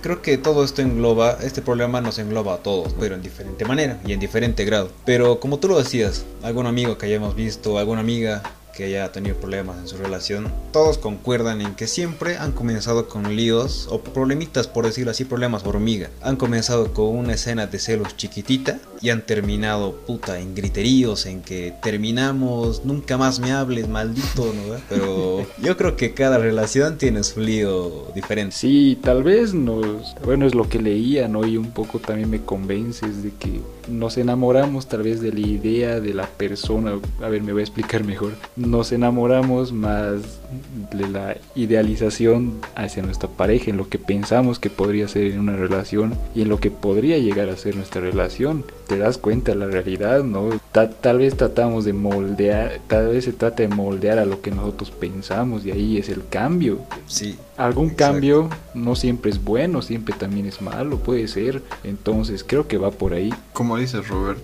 Creo 0.01 0.23
que 0.23 0.39
todo 0.39 0.65
esto 0.65 0.81
engloba, 0.81 1.39
este 1.43 1.61
problema 1.61 2.01
nos 2.01 2.19
engloba 2.19 2.55
a 2.55 2.59
todos, 2.59 2.95
pero 3.01 3.17
en 3.17 3.23
diferente 3.23 3.65
manera 3.65 4.01
y 4.07 4.13
en 4.13 4.21
diferente 4.21 4.65
grado. 4.65 4.91
Pero 5.05 5.41
como 5.41 5.59
tú 5.59 5.69
lo 5.69 5.79
decías, 5.79 6.25
algún 6.43 6.67
amigo 6.67 6.99
que 6.99 7.07
hayamos 7.07 7.35
visto, 7.35 7.79
alguna 7.79 8.01
amiga 8.01 8.43
que 8.79 8.85
haya 8.85 9.11
tenido 9.11 9.35
problemas 9.35 9.77
en 9.79 9.89
su 9.89 9.97
relación, 9.97 10.53
todos 10.71 10.99
concuerdan 10.99 11.61
en 11.63 11.75
que 11.75 11.89
siempre 11.89 12.39
han 12.39 12.53
comenzado 12.53 13.09
con 13.09 13.35
líos 13.35 13.89
o 13.91 14.01
problemitas, 14.01 14.69
por 14.69 14.87
decirlo 14.87 15.11
así, 15.11 15.25
problemas 15.25 15.67
hormiga. 15.67 16.11
Han 16.23 16.37
comenzado 16.37 16.95
con 16.95 17.09
una 17.09 17.33
escena 17.33 17.67
de 17.67 17.81
celos 17.81 18.17
chiquitita 18.17 18.79
y 19.01 19.11
han 19.11 19.27
terminado 19.27 19.97
puta 20.07 20.39
en 20.39 20.55
griteríos, 20.55 21.27
en 21.27 21.43
que 21.43 21.75
terminamos, 21.83 22.85
nunca 22.85 23.19
más 23.19 23.41
me 23.41 23.51
hables, 23.51 23.89
maldito, 23.89 24.53
¿no? 24.55 24.77
Pero 24.89 25.45
yo 25.61 25.77
creo 25.77 25.97
que 25.97 26.15
cada 26.15 26.39
relación 26.39 26.99
tiene 26.99 27.25
su 27.25 27.41
lío 27.41 28.07
diferente. 28.15 28.55
Sí, 28.55 28.97
tal 29.03 29.25
vez 29.25 29.55
nos, 29.55 30.15
bueno, 30.25 30.47
es 30.47 30.55
lo 30.55 30.69
que 30.69 30.81
leía, 30.81 31.27
¿no? 31.27 31.45
Y 31.45 31.57
un 31.57 31.73
poco 31.73 31.99
también 31.99 32.31
me 32.31 32.43
convences 32.43 33.25
de 33.25 33.33
que 33.33 33.61
nos 33.89 34.19
enamoramos 34.19 34.87
tal 34.87 35.03
vez 35.03 35.21
de 35.21 35.33
la 35.33 35.41
idea 35.41 36.01
de 36.01 36.15
la 36.15 36.27
persona, 36.27 36.93
a 37.21 37.29
ver, 37.29 37.43
me 37.43 37.53
voy 37.53 37.63
a 37.63 37.65
explicar 37.65 38.05
mejor, 38.05 38.35
nos 38.71 38.93
enamoramos 38.93 39.73
más 39.73 40.39
de 40.93 41.09
la 41.09 41.37
idealización 41.55 42.61
hacia 42.75 43.03
nuestra 43.03 43.29
pareja, 43.29 43.71
en 43.71 43.77
lo 43.77 43.89
que 43.89 43.99
pensamos 43.99 44.59
que 44.59 44.71
podría 44.71 45.09
ser 45.09 45.25
en 45.33 45.41
una 45.41 45.57
relación 45.57 46.15
y 46.35 46.43
en 46.43 46.49
lo 46.49 46.59
que 46.59 46.71
podría 46.71 47.19
llegar 47.19 47.49
a 47.49 47.57
ser 47.57 47.77
nuestra 47.77 48.01
relación. 48.01 48.65
Te 48.87 48.99
das 48.99 49.19
cuenta 49.19 49.55
la 49.55 49.67
realidad, 49.67 50.25
¿no? 50.25 50.51
Ta- 50.73 50.91
tal 50.91 51.19
vez 51.19 51.37
tratamos 51.37 51.85
de 51.85 51.93
moldear, 51.93 52.79
tal 52.87 53.09
vez 53.09 53.25
se 53.25 53.33
trata 53.33 53.63
de 53.63 53.69
moldear 53.69 54.19
a 54.19 54.25
lo 54.25 54.41
que 54.41 54.51
nosotros 54.51 54.91
pensamos 54.91 55.65
y 55.67 55.71
ahí 55.71 55.99
es 55.99 56.09
el 56.09 56.23
cambio. 56.29 56.79
Sí, 57.07 57.37
Algún 57.59 57.91
Exacto. 57.91 58.13
cambio 58.13 58.51
no 58.75 58.95
siempre 58.95 59.31
es 59.31 59.43
bueno, 59.43 59.83
siempre 59.83 60.15
también 60.17 60.47
es 60.47 60.63
malo, 60.63 60.99
puede 60.99 61.27
ser. 61.29 61.63
Entonces 61.85 62.45
creo 62.47 62.69
que 62.69 62.79
va 62.79 62.91
por 62.91 63.13
ahí. 63.13 63.35
Como 63.53 63.77
dices, 63.77 64.09
Robert, 64.09 64.39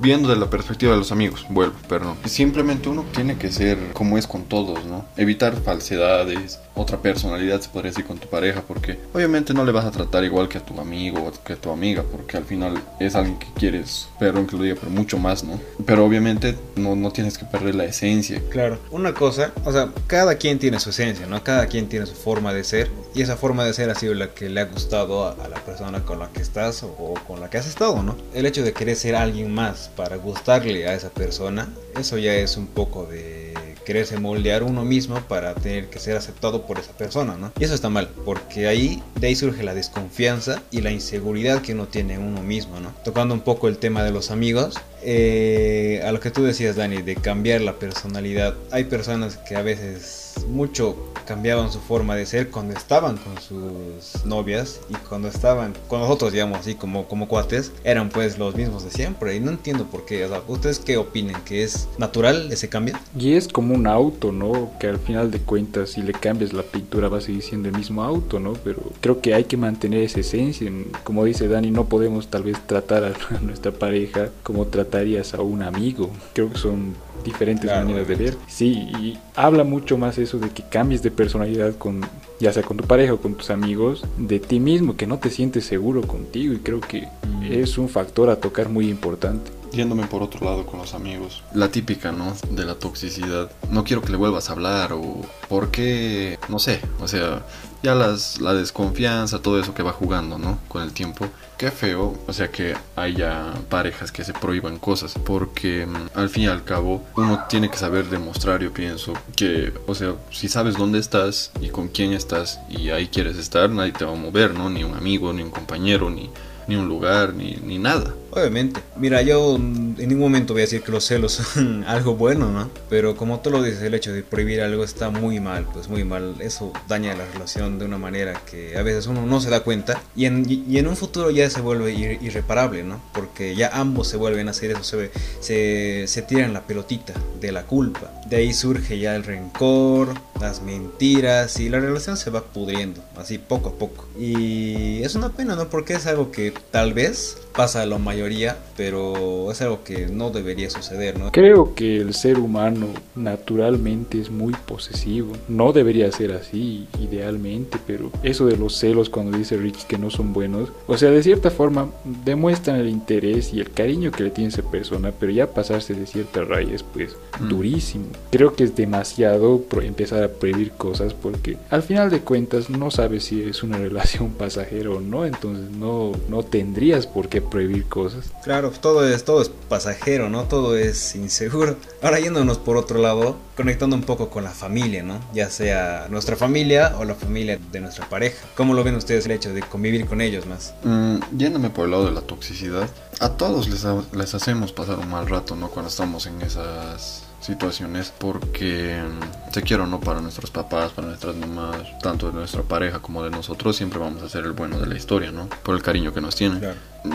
viendo 0.00 0.28
de 0.28 0.36
la 0.36 0.48
perspectiva 0.48 0.92
de 0.92 0.98
los 0.98 1.12
amigos, 1.12 1.44
vuelvo, 1.50 1.74
perdón. 1.88 2.16
Simplemente 2.24 2.88
uno 2.88 3.04
tiene 3.12 3.36
que 3.36 3.50
ser 3.50 3.78
como 3.92 4.16
es 4.16 4.26
con 4.26 4.44
todos, 4.44 4.84
¿no? 4.84 5.04
Evitar 5.16 5.56
falsedades, 5.56 6.60
otra 6.74 6.98
personalidad 6.98 7.60
se 7.60 7.68
podría 7.68 7.90
decir 7.90 8.04
con 8.04 8.18
tu 8.18 8.28
pareja, 8.28 8.62
porque 8.66 8.98
obviamente 9.12 9.52
no 9.52 9.64
le 9.64 9.72
vas 9.72 9.84
a 9.84 9.90
tratar 9.90 10.24
igual 10.24 10.48
que 10.48 10.58
a 10.58 10.64
tu 10.64 10.80
amigo 10.80 11.22
o 11.24 11.44
que 11.44 11.54
a 11.54 11.56
tu 11.56 11.70
amiga, 11.70 12.04
porque 12.10 12.36
al 12.36 12.44
final 12.44 12.80
es 13.00 13.14
alguien 13.16 13.38
que 13.38 13.48
quieres, 13.58 14.08
perdón 14.18 14.46
que 14.46 14.56
lo 14.56 14.62
diga, 14.62 14.76
pero 14.78 14.90
mucho 14.90 15.18
más, 15.18 15.42
¿no? 15.44 15.58
Pero 15.84 16.04
obviamente 16.04 16.56
no, 16.76 16.94
no 16.94 17.10
tienes 17.10 17.36
que 17.36 17.44
perder 17.44 17.74
la 17.74 17.84
esencia. 17.84 18.40
Claro, 18.50 18.78
una 18.90 19.12
cosa, 19.12 19.52
o 19.64 19.72
sea, 19.72 19.90
cada 20.06 20.36
quien 20.36 20.58
tiene 20.58 20.78
su 20.78 20.90
esencia, 20.90 21.26
¿no? 21.26 21.42
Cada 21.42 21.66
quien 21.66 21.88
tiene 21.88 22.06
su 22.06 22.14
forma 22.14 22.52
de 22.52 22.59
ser 22.64 22.90
y 23.14 23.22
esa 23.22 23.36
forma 23.36 23.64
de 23.64 23.72
ser 23.72 23.90
ha 23.90 23.94
sido 23.94 24.14
la 24.14 24.34
que 24.34 24.48
le 24.48 24.60
ha 24.60 24.64
gustado 24.64 25.24
a, 25.24 25.32
a 25.32 25.48
la 25.48 25.56
persona 25.64 26.04
con 26.04 26.18
la 26.18 26.28
que 26.32 26.40
estás 26.40 26.82
o, 26.82 26.88
o 26.88 27.14
con 27.26 27.40
la 27.40 27.50
que 27.50 27.58
has 27.58 27.66
estado, 27.66 28.02
¿no? 28.02 28.16
El 28.34 28.46
hecho 28.46 28.62
de 28.62 28.72
querer 28.72 28.96
ser 28.96 29.16
alguien 29.16 29.52
más 29.52 29.90
para 29.96 30.16
gustarle 30.16 30.86
a 30.86 30.94
esa 30.94 31.10
persona, 31.10 31.68
eso 31.98 32.18
ya 32.18 32.34
es 32.34 32.56
un 32.56 32.66
poco 32.66 33.06
de 33.06 33.50
quererse 33.84 34.18
moldear 34.18 34.62
uno 34.62 34.84
mismo 34.84 35.20
para 35.22 35.54
tener 35.54 35.88
que 35.88 35.98
ser 35.98 36.16
aceptado 36.16 36.64
por 36.66 36.78
esa 36.78 36.92
persona, 36.92 37.36
¿no? 37.36 37.52
Y 37.58 37.64
eso 37.64 37.74
está 37.74 37.88
mal, 37.88 38.08
porque 38.24 38.68
ahí 38.68 39.02
de 39.16 39.26
ahí 39.26 39.34
surge 39.34 39.62
la 39.62 39.74
desconfianza 39.74 40.62
y 40.70 40.80
la 40.80 40.90
inseguridad 40.90 41.60
que 41.62 41.72
uno 41.72 41.88
tiene 41.88 42.14
en 42.14 42.22
uno 42.22 42.42
mismo, 42.42 42.78
¿no? 42.78 42.94
Tocando 43.04 43.34
un 43.34 43.40
poco 43.40 43.66
el 43.66 43.78
tema 43.78 44.04
de 44.04 44.12
los 44.12 44.30
amigos, 44.30 44.78
eh, 45.02 46.02
a 46.04 46.12
lo 46.12 46.20
que 46.20 46.30
tú 46.30 46.44
decías, 46.44 46.76
Dani, 46.76 47.02
de 47.02 47.16
cambiar 47.16 47.62
la 47.62 47.80
personalidad, 47.80 48.54
hay 48.70 48.84
personas 48.84 49.38
que 49.38 49.56
a 49.56 49.62
veces 49.62 50.34
mucho 50.48 50.96
cambiaban 51.30 51.70
su 51.70 51.78
forma 51.78 52.16
de 52.16 52.26
ser 52.26 52.50
cuando 52.50 52.74
estaban 52.74 53.16
con 53.16 53.40
sus 53.40 54.24
novias 54.26 54.80
y 54.90 54.94
cuando 54.94 55.28
estaban 55.28 55.74
con 55.86 56.00
nosotros, 56.00 56.32
digamos 56.32 56.58
así, 56.58 56.74
como, 56.74 57.06
como 57.06 57.28
cuates, 57.28 57.70
eran 57.84 58.08
pues 58.08 58.36
los 58.36 58.56
mismos 58.56 58.82
de 58.82 58.90
siempre. 58.90 59.36
Y 59.36 59.40
no 59.40 59.52
entiendo 59.52 59.84
por 59.84 60.04
qué. 60.04 60.24
O 60.24 60.28
sea, 60.28 60.42
¿ustedes 60.48 60.80
qué 60.80 60.96
opinan? 60.96 61.40
¿Que 61.44 61.62
es 61.62 61.86
natural 61.98 62.50
ese 62.50 62.68
cambio? 62.68 62.96
Y 63.16 63.34
es 63.34 63.46
como 63.46 63.76
un 63.76 63.86
auto, 63.86 64.32
¿no? 64.32 64.72
Que 64.80 64.88
al 64.88 64.98
final 64.98 65.30
de 65.30 65.38
cuentas, 65.38 65.90
si 65.90 66.02
le 66.02 66.14
cambias 66.14 66.52
la 66.52 66.64
pintura, 66.64 67.08
va 67.08 67.18
a 67.18 67.20
seguir 67.20 67.42
siendo 67.42 67.68
el 67.68 67.76
mismo 67.76 68.02
auto, 68.02 68.40
¿no? 68.40 68.54
Pero 68.64 68.82
creo 69.00 69.20
que 69.20 69.32
hay 69.32 69.44
que 69.44 69.56
mantener 69.56 70.02
esa 70.02 70.18
esencia. 70.18 70.68
Como 71.04 71.24
dice 71.24 71.46
Dani, 71.46 71.70
no 71.70 71.84
podemos 71.84 72.26
tal 72.26 72.42
vez 72.42 72.56
tratar 72.66 73.04
a 73.04 73.12
nuestra 73.40 73.70
pareja 73.70 74.30
como, 74.42 74.66
tra- 74.66 74.80
tratarías 74.80 75.34
a 75.34 75.42
un 75.42 75.62
amigo. 75.62 76.10
Creo 76.32 76.50
que 76.50 76.56
son 76.58 76.94
diferentes 77.22 77.66
maneras 77.70 78.08
de 78.08 78.14
ver. 78.14 78.36
Sí, 78.48 78.88
y 78.98 79.18
habla 79.36 79.62
mucho 79.62 79.98
más 79.98 80.16
eso 80.16 80.38
de 80.38 80.48
que 80.48 80.62
cambies 80.62 81.02
de 81.02 81.10
personalidad 81.20 81.76
con 81.76 82.00
ya 82.38 82.50
sea 82.50 82.62
con 82.62 82.78
tu 82.78 82.84
pareja 82.84 83.12
o 83.12 83.18
con 83.18 83.34
tus 83.34 83.50
amigos, 83.50 84.02
de 84.16 84.40
ti 84.40 84.58
mismo, 84.58 84.96
que 84.96 85.06
no 85.06 85.18
te 85.18 85.28
sientes 85.28 85.66
seguro 85.66 86.00
contigo 86.00 86.54
y 86.54 86.60
creo 86.60 86.80
que 86.80 87.08
es 87.42 87.76
un 87.76 87.90
factor 87.90 88.30
a 88.30 88.36
tocar 88.36 88.70
muy 88.70 88.88
importante. 88.88 89.50
Yéndome 89.70 90.06
por 90.06 90.22
otro 90.22 90.42
lado 90.46 90.64
con 90.64 90.80
los 90.80 90.94
amigos. 90.94 91.42
La 91.54 91.68
típica, 91.68 92.10
¿no? 92.10 92.32
De 92.50 92.64
la 92.64 92.76
toxicidad. 92.76 93.50
No 93.70 93.84
quiero 93.84 94.00
que 94.00 94.12
le 94.12 94.16
vuelvas 94.16 94.48
a 94.48 94.54
hablar 94.54 94.94
o 94.94 95.20
por 95.50 95.70
qué, 95.70 96.38
no 96.48 96.58
sé, 96.58 96.80
o 97.02 97.06
sea, 97.06 97.44
ya 97.82 97.94
las, 97.94 98.40
la 98.40 98.54
desconfianza, 98.54 99.40
todo 99.40 99.58
eso 99.58 99.74
que 99.74 99.82
va 99.82 99.92
jugando, 99.92 100.38
¿no? 100.38 100.58
Con 100.68 100.82
el 100.82 100.92
tiempo. 100.92 101.28
Qué 101.56 101.70
feo, 101.70 102.18
o 102.26 102.32
sea, 102.32 102.50
que 102.50 102.74
haya 102.96 103.52
parejas 103.68 104.12
que 104.12 104.24
se 104.24 104.32
prohíban 104.32 104.78
cosas, 104.78 105.14
porque 105.24 105.86
mm, 105.86 106.18
al 106.18 106.30
fin 106.30 106.44
y 106.44 106.46
al 106.46 106.64
cabo 106.64 107.04
uno 107.16 107.44
tiene 107.48 107.70
que 107.70 107.76
saber 107.76 108.06
demostrar, 108.06 108.62
yo 108.62 108.72
pienso, 108.72 109.12
que, 109.36 109.72
o 109.86 109.94
sea, 109.94 110.14
si 110.30 110.48
sabes 110.48 110.76
dónde 110.76 110.98
estás 110.98 111.50
y 111.60 111.68
con 111.68 111.88
quién 111.88 112.12
estás 112.12 112.60
y 112.70 112.90
ahí 112.90 113.08
quieres 113.08 113.36
estar, 113.36 113.68
nadie 113.70 113.92
te 113.92 114.04
va 114.04 114.12
a 114.12 114.16
mover, 114.16 114.54
¿no? 114.54 114.70
Ni 114.70 114.84
un 114.84 114.94
amigo, 114.94 115.32
ni 115.32 115.42
un 115.42 115.50
compañero, 115.50 116.08
ni, 116.08 116.30
ni 116.66 116.76
un 116.76 116.88
lugar, 116.88 117.34
ni, 117.34 117.56
ni 117.62 117.78
nada. 117.78 118.14
Obviamente. 118.30 118.80
Mira, 118.96 119.22
yo 119.22 119.56
en 119.56 119.96
ningún 119.96 120.20
momento 120.20 120.52
voy 120.52 120.62
a 120.62 120.64
decir 120.64 120.82
que 120.82 120.92
los 120.92 121.04
celos 121.04 121.32
son 121.54 121.84
algo 121.84 122.14
bueno, 122.14 122.50
¿no? 122.50 122.70
Pero 122.88 123.16
como 123.16 123.40
tú 123.40 123.50
lo 123.50 123.62
dices, 123.62 123.82
el 123.82 123.94
hecho 123.94 124.12
de 124.12 124.22
prohibir 124.22 124.60
algo 124.60 124.84
está 124.84 125.10
muy 125.10 125.40
mal, 125.40 125.66
pues 125.72 125.88
muy 125.88 126.04
mal. 126.04 126.36
Eso 126.40 126.72
daña 126.88 127.14
la 127.14 127.26
relación 127.26 127.78
de 127.78 127.84
una 127.84 127.98
manera 127.98 128.40
que 128.50 128.76
a 128.76 128.82
veces 128.82 129.06
uno 129.06 129.26
no 129.26 129.40
se 129.40 129.50
da 129.50 129.60
cuenta 129.60 130.00
y 130.14 130.26
en, 130.26 130.44
y 130.48 130.78
en 130.78 130.86
un 130.86 130.96
futuro 130.96 131.30
ya 131.30 131.48
se 131.50 131.60
vuelve 131.60 131.92
irreparable, 131.92 132.82
¿no? 132.82 133.00
Porque 133.12 133.54
ya 133.54 133.70
ambos 133.72 134.08
se 134.08 134.16
vuelven 134.16 134.48
a 134.48 134.52
hacer 134.52 134.72
eso, 134.72 134.84
se, 134.84 135.10
se, 135.40 136.06
se 136.06 136.22
tiran 136.22 136.52
la 136.52 136.62
pelotita 136.62 137.14
de 137.40 137.52
la 137.52 137.64
culpa. 137.64 138.10
De 138.26 138.36
ahí 138.36 138.52
surge 138.52 138.98
ya 138.98 139.16
el 139.16 139.24
rencor, 139.24 140.14
las 140.40 140.62
mentiras 140.62 141.58
y 141.58 141.68
la 141.68 141.80
relación 141.80 142.16
se 142.16 142.30
va 142.30 142.44
pudriendo, 142.44 143.02
así 143.16 143.38
poco 143.38 143.70
a 143.70 143.72
poco. 143.72 144.06
Y 144.18 145.02
es 145.02 145.14
una 145.14 145.30
pena, 145.30 145.56
¿no? 145.56 145.68
Porque 145.68 145.94
es 145.94 146.06
algo 146.06 146.30
que 146.30 146.52
tal 146.70 146.94
vez 146.94 147.36
pasa 147.54 147.82
a 147.82 147.86
la 147.86 147.98
mayoría, 147.98 148.56
pero 148.76 149.50
es 149.50 149.60
algo 149.62 149.82
que 149.84 150.06
no 150.06 150.30
debería 150.30 150.70
suceder, 150.70 151.18
¿no? 151.18 151.32
Creo 151.32 151.74
que 151.74 151.98
el 151.98 152.14
ser 152.14 152.38
humano 152.38 152.86
naturalmente 153.14 154.20
es 154.20 154.30
muy 154.30 154.52
posesivo. 154.52 155.32
No 155.48 155.72
debería 155.72 156.10
ser 156.12 156.32
así, 156.32 156.86
idealmente, 157.00 157.78
pero 157.86 158.10
eso 158.22 158.46
de 158.46 158.56
los 158.56 158.76
celos 158.76 159.10
cuando 159.10 159.36
dice 159.36 159.56
Rich 159.56 159.86
que 159.86 159.98
no 159.98 160.10
son 160.10 160.32
buenos, 160.32 160.70
o 160.86 160.96
sea, 160.96 161.10
de 161.10 161.22
cierta 161.22 161.50
forma 161.50 161.90
demuestran 162.24 162.76
el 162.76 162.88
interés 162.88 163.52
y 163.52 163.60
el 163.60 163.70
cariño 163.70 164.10
que 164.10 164.24
le 164.24 164.30
tiene 164.30 164.48
esa 164.48 164.62
persona, 164.62 165.12
pero 165.18 165.32
ya 165.32 165.48
pasarse 165.48 165.94
de 165.94 166.06
ciertas 166.06 166.46
rayas, 166.46 166.82
pues 166.82 167.16
mm. 167.40 167.48
durísimo. 167.48 168.06
Creo 168.30 168.54
que 168.54 168.64
es 168.64 168.76
demasiado 168.76 169.62
empezar 169.82 170.22
a 170.22 170.28
prohibir 170.28 170.72
cosas 170.72 171.14
porque 171.14 171.56
al 171.70 171.82
final 171.82 172.10
de 172.10 172.20
cuentas 172.20 172.70
no 172.70 172.90
sabes 172.90 173.24
si 173.24 173.42
es 173.42 173.62
una 173.62 173.78
relación 173.90 174.30
pasajera 174.30 174.90
o 174.90 175.00
no, 175.00 175.24
entonces 175.24 175.70
no, 175.70 176.12
no 176.28 176.42
tendrías 176.42 177.06
por 177.06 177.28
qué 177.28 177.39
prohibir 177.40 177.86
cosas. 177.86 178.26
Claro, 178.42 178.70
todo 178.70 179.06
es, 179.06 179.24
todo 179.24 179.42
es 179.42 179.48
pasajero, 179.48 180.28
¿no? 180.28 180.44
Todo 180.44 180.76
es 180.76 181.14
inseguro. 181.14 181.76
Ahora 182.02 182.20
yéndonos 182.20 182.58
por 182.58 182.76
otro 182.76 183.00
lado, 183.00 183.36
conectando 183.56 183.96
un 183.96 184.02
poco 184.02 184.30
con 184.30 184.44
la 184.44 184.50
familia, 184.50 185.02
¿no? 185.02 185.20
Ya 185.32 185.50
sea 185.50 186.06
nuestra 186.10 186.36
familia 186.36 186.94
o 186.98 187.04
la 187.04 187.14
familia 187.14 187.58
de 187.70 187.80
nuestra 187.80 188.08
pareja. 188.08 188.46
¿Cómo 188.56 188.74
lo 188.74 188.84
ven 188.84 188.96
ustedes 188.96 189.26
el 189.26 189.32
hecho 189.32 189.52
de 189.52 189.62
convivir 189.62 190.06
con 190.06 190.20
ellos 190.20 190.46
más? 190.46 190.74
Mm, 190.84 191.16
yéndome 191.36 191.70
por 191.70 191.86
el 191.86 191.92
lado 191.92 192.06
de 192.06 192.12
la 192.12 192.22
toxicidad, 192.22 192.88
a 193.20 193.30
todos 193.30 193.68
les, 193.68 193.84
les 194.12 194.34
hacemos 194.34 194.72
pasar 194.72 194.98
un 194.98 195.10
mal 195.10 195.28
rato, 195.28 195.56
¿no? 195.56 195.68
Cuando 195.68 195.88
estamos 195.88 196.26
en 196.26 196.40
esas 196.42 197.29
situaciones 197.40 198.12
porque 198.16 199.02
se 199.50 199.60
mm, 199.60 199.64
quiero 199.64 199.84
o 199.84 199.86
no 199.86 200.00
para 200.00 200.20
nuestros 200.20 200.50
papás, 200.50 200.92
para 200.92 201.08
nuestras 201.08 201.34
mamás, 201.36 201.98
tanto 202.00 202.28
de 202.28 202.34
nuestra 202.34 202.62
pareja 202.62 203.00
como 203.00 203.22
de 203.22 203.30
nosotros, 203.30 203.76
siempre 203.76 203.98
vamos 203.98 204.22
a 204.22 204.28
ser 204.28 204.44
el 204.44 204.52
bueno 204.52 204.78
de 204.78 204.86
la 204.86 204.96
historia, 204.96 205.32
¿no? 205.32 205.48
Por 205.62 205.74
el 205.74 205.82
cariño 205.82 206.12
que 206.12 206.20
nos 206.20 206.36
tienen. 206.36 206.60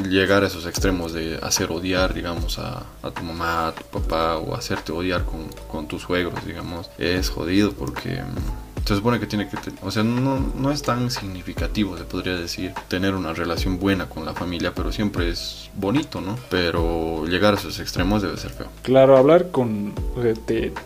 Llegar 0.10 0.44
a 0.44 0.48
esos 0.48 0.66
extremos 0.66 1.14
de 1.14 1.40
hacer 1.42 1.72
odiar, 1.72 2.14
digamos, 2.14 2.58
a, 2.58 2.84
a, 3.04 3.12
tu 3.12 3.24
mamá, 3.24 3.68
a 3.68 3.72
tu 3.74 3.84
papá 3.86 4.38
o 4.38 4.56
hacerte 4.56 4.92
odiar 4.92 5.26
con, 5.26 5.48
con 5.68 5.88
tus 5.88 6.04
suegros, 6.04 6.44
digamos, 6.46 6.90
es 6.98 7.30
jodido 7.30 7.72
porque 7.74 8.22
mm, 8.22 8.75
se 8.86 8.96
supone 8.96 9.20
que 9.20 9.26
tiene 9.26 9.48
que, 9.50 9.58
o 9.82 9.92
sea, 9.92 10.04
no, 10.04 10.40
no 10.40 10.72
es 10.72 10.84
tan 10.84 11.10
significativo, 11.10 11.98
se 11.98 12.04
podría 12.04 12.36
decir, 12.38 12.74
tener 12.88 13.16
una 13.16 13.34
relación 13.34 13.80
buena 13.80 14.08
con 14.08 14.26
la 14.26 14.34
familia, 14.34 14.74
pero 14.76 14.92
siempre 14.92 15.30
es 15.30 15.72
bonito, 15.76 16.22
¿no? 16.22 16.38
Pero 16.50 17.26
llegar 17.26 17.56
a 17.56 17.58
esos 17.58 17.80
extremos 17.80 18.22
debe 18.22 18.38
ser 18.38 18.52
feo. 18.52 18.68
Claro, 18.84 19.18
hablar 19.18 19.50
con, 19.50 19.94
o 20.16 20.22
sea, 20.22 20.34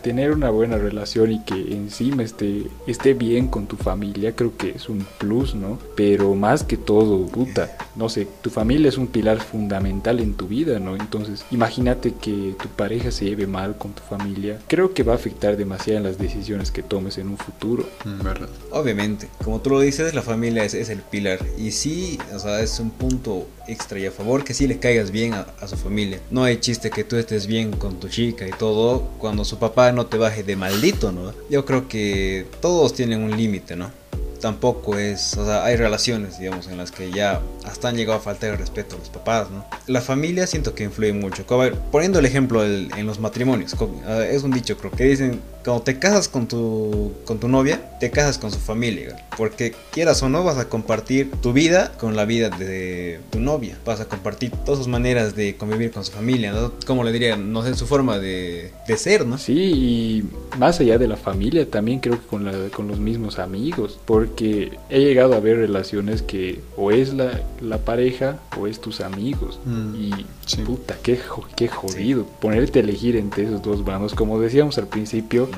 tener 0.02 0.32
una 0.32 0.50
buena 0.50 0.78
relación 0.78 1.32
y 1.32 1.44
que 1.44 1.74
encima 1.74 2.22
esté, 2.22 2.66
esté 2.86 3.12
bien 3.12 3.48
con 3.48 3.66
tu 3.66 3.76
familia, 3.76 4.34
creo 4.34 4.56
que 4.56 4.70
es 4.70 4.88
un 4.88 5.06
plus, 5.18 5.54
¿no? 5.54 5.78
Pero 5.94 6.34
más 6.34 6.64
que 6.64 6.78
todo, 6.78 7.26
puta, 7.26 7.76
no 7.96 8.08
sé, 8.08 8.26
tu 8.40 8.48
familia 8.48 8.88
es 8.88 8.96
un 8.96 9.08
pilar 9.08 9.40
fundamental 9.40 10.20
en 10.20 10.34
tu 10.34 10.48
vida, 10.48 10.78
¿no? 10.78 10.96
Entonces, 10.96 11.44
imagínate 11.50 12.14
que 12.14 12.54
tu 12.60 12.68
pareja 12.68 13.10
se 13.10 13.26
lleve 13.26 13.46
mal 13.46 13.76
con 13.76 13.92
tu 13.92 14.02
familia, 14.02 14.58
creo 14.68 14.94
que 14.94 15.02
va 15.02 15.12
a 15.12 15.16
afectar 15.16 15.58
demasiado 15.58 15.98
en 15.98 16.04
las 16.04 16.18
decisiones 16.18 16.70
que 16.70 16.82
tomes 16.82 17.18
en 17.18 17.28
un 17.28 17.36
futuro. 17.36 17.89
Mm. 18.04 18.20
Obviamente, 18.72 19.28
como 19.44 19.60
tú 19.60 19.70
lo 19.70 19.80
dices, 19.80 20.14
la 20.14 20.22
familia 20.22 20.64
es, 20.64 20.74
el 20.74 21.02
pilar. 21.02 21.38
Y 21.58 21.72
sí, 21.72 22.18
o 22.34 22.38
sea, 22.38 22.60
es 22.60 22.80
un 22.80 22.90
punto 22.90 23.46
extra 23.66 23.98
y 23.98 24.06
a 24.06 24.10
favor 24.10 24.44
que 24.44 24.54
sí 24.54 24.66
le 24.66 24.78
caigas 24.78 25.10
bien 25.10 25.34
a, 25.34 25.46
a, 25.60 25.68
su 25.68 25.76
familia. 25.76 26.20
No 26.30 26.44
hay 26.44 26.58
chiste 26.58 26.90
que 26.90 27.04
tú 27.04 27.16
estés 27.16 27.46
bien 27.46 27.72
con 27.72 28.00
tu 28.00 28.08
chica 28.08 28.46
y 28.48 28.52
todo 28.52 29.02
cuando 29.18 29.44
su 29.44 29.58
papá 29.58 29.92
no 29.92 30.06
te 30.06 30.16
baje 30.16 30.42
de 30.42 30.56
maldito, 30.56 31.12
¿no? 31.12 31.32
Yo 31.50 31.64
creo 31.64 31.88
que 31.88 32.46
todos 32.60 32.94
tienen 32.94 33.22
un 33.22 33.36
límite, 33.36 33.76
¿no? 33.76 33.99
Tampoco 34.40 34.98
es, 34.98 35.36
o 35.36 35.44
sea, 35.44 35.64
hay 35.64 35.76
relaciones, 35.76 36.38
digamos, 36.38 36.66
en 36.68 36.78
las 36.78 36.90
que 36.90 37.10
ya 37.10 37.40
hasta 37.64 37.88
han 37.88 37.96
llegado 37.96 38.18
a 38.18 38.22
faltar 38.22 38.50
el 38.50 38.58
respeto 38.58 38.96
a 38.96 38.98
los 38.98 39.08
papás, 39.08 39.50
¿no? 39.50 39.64
La 39.86 40.00
familia 40.00 40.46
siento 40.46 40.74
que 40.74 40.84
influye 40.84 41.12
mucho. 41.12 41.44
poniendo 41.90 42.18
el 42.18 42.26
ejemplo 42.26 42.64
en 42.64 43.06
los 43.06 43.20
matrimonios, 43.20 43.74
es 44.30 44.42
un 44.42 44.50
dicho 44.50 44.76
creo 44.76 44.90
que 44.90 45.04
dicen, 45.04 45.40
cuando 45.64 45.82
te 45.82 45.98
casas 45.98 46.28
con 46.28 46.48
tu, 46.48 47.12
con 47.24 47.38
tu 47.38 47.48
novia, 47.48 47.98
te 48.00 48.10
casas 48.10 48.38
con 48.38 48.50
su 48.50 48.58
familia, 48.58 49.16
porque 49.36 49.74
quieras 49.90 50.22
o 50.22 50.28
no 50.28 50.42
vas 50.42 50.58
a 50.58 50.68
compartir 50.68 51.30
tu 51.42 51.52
vida 51.52 51.92
con 51.98 52.16
la 52.16 52.24
vida 52.24 52.48
de 52.48 53.20
tu 53.30 53.40
novia, 53.40 53.76
vas 53.84 54.00
a 54.00 54.06
compartir 54.06 54.50
todas 54.64 54.78
sus 54.78 54.88
maneras 54.88 55.36
de 55.36 55.56
convivir 55.56 55.90
con 55.90 56.04
su 56.04 56.12
familia, 56.12 56.52
¿no? 56.52 56.72
Como 56.86 57.04
le 57.04 57.12
diría, 57.12 57.36
no 57.36 57.62
sé, 57.62 57.74
su 57.74 57.86
forma 57.86 58.18
de, 58.18 58.72
de 58.86 58.96
ser, 58.96 59.26
¿no? 59.26 59.38
Sí, 59.38 59.52
y 59.52 60.24
más 60.58 60.80
allá 60.80 60.98
de 60.98 61.08
la 61.08 61.16
familia, 61.16 61.68
también 61.68 62.00
creo 62.00 62.20
que 62.20 62.26
con, 62.26 62.44
la, 62.44 62.52
con 62.70 62.88
los 62.88 62.98
mismos 62.98 63.38
amigos, 63.38 63.98
porque 64.06 64.29
he 64.36 65.00
llegado 65.00 65.34
a 65.34 65.40
ver 65.40 65.58
relaciones 65.58 66.22
que 66.22 66.60
o 66.76 66.90
es 66.90 67.12
la, 67.14 67.40
la 67.60 67.78
pareja 67.78 68.38
o 68.58 68.66
es 68.66 68.80
tus 68.80 69.00
amigos, 69.00 69.60
mm, 69.64 69.94
y 69.94 70.26
puta, 70.64 70.96
qué, 71.02 71.18
qué 71.56 71.68
jodido, 71.68 72.24
ponerte 72.40 72.80
a 72.80 72.82
elegir 72.82 73.16
entre 73.16 73.44
esos 73.44 73.62
dos 73.62 73.84
bandos, 73.84 74.14
como 74.14 74.40
decíamos 74.40 74.78
al 74.78 74.88
principio, 74.88 75.48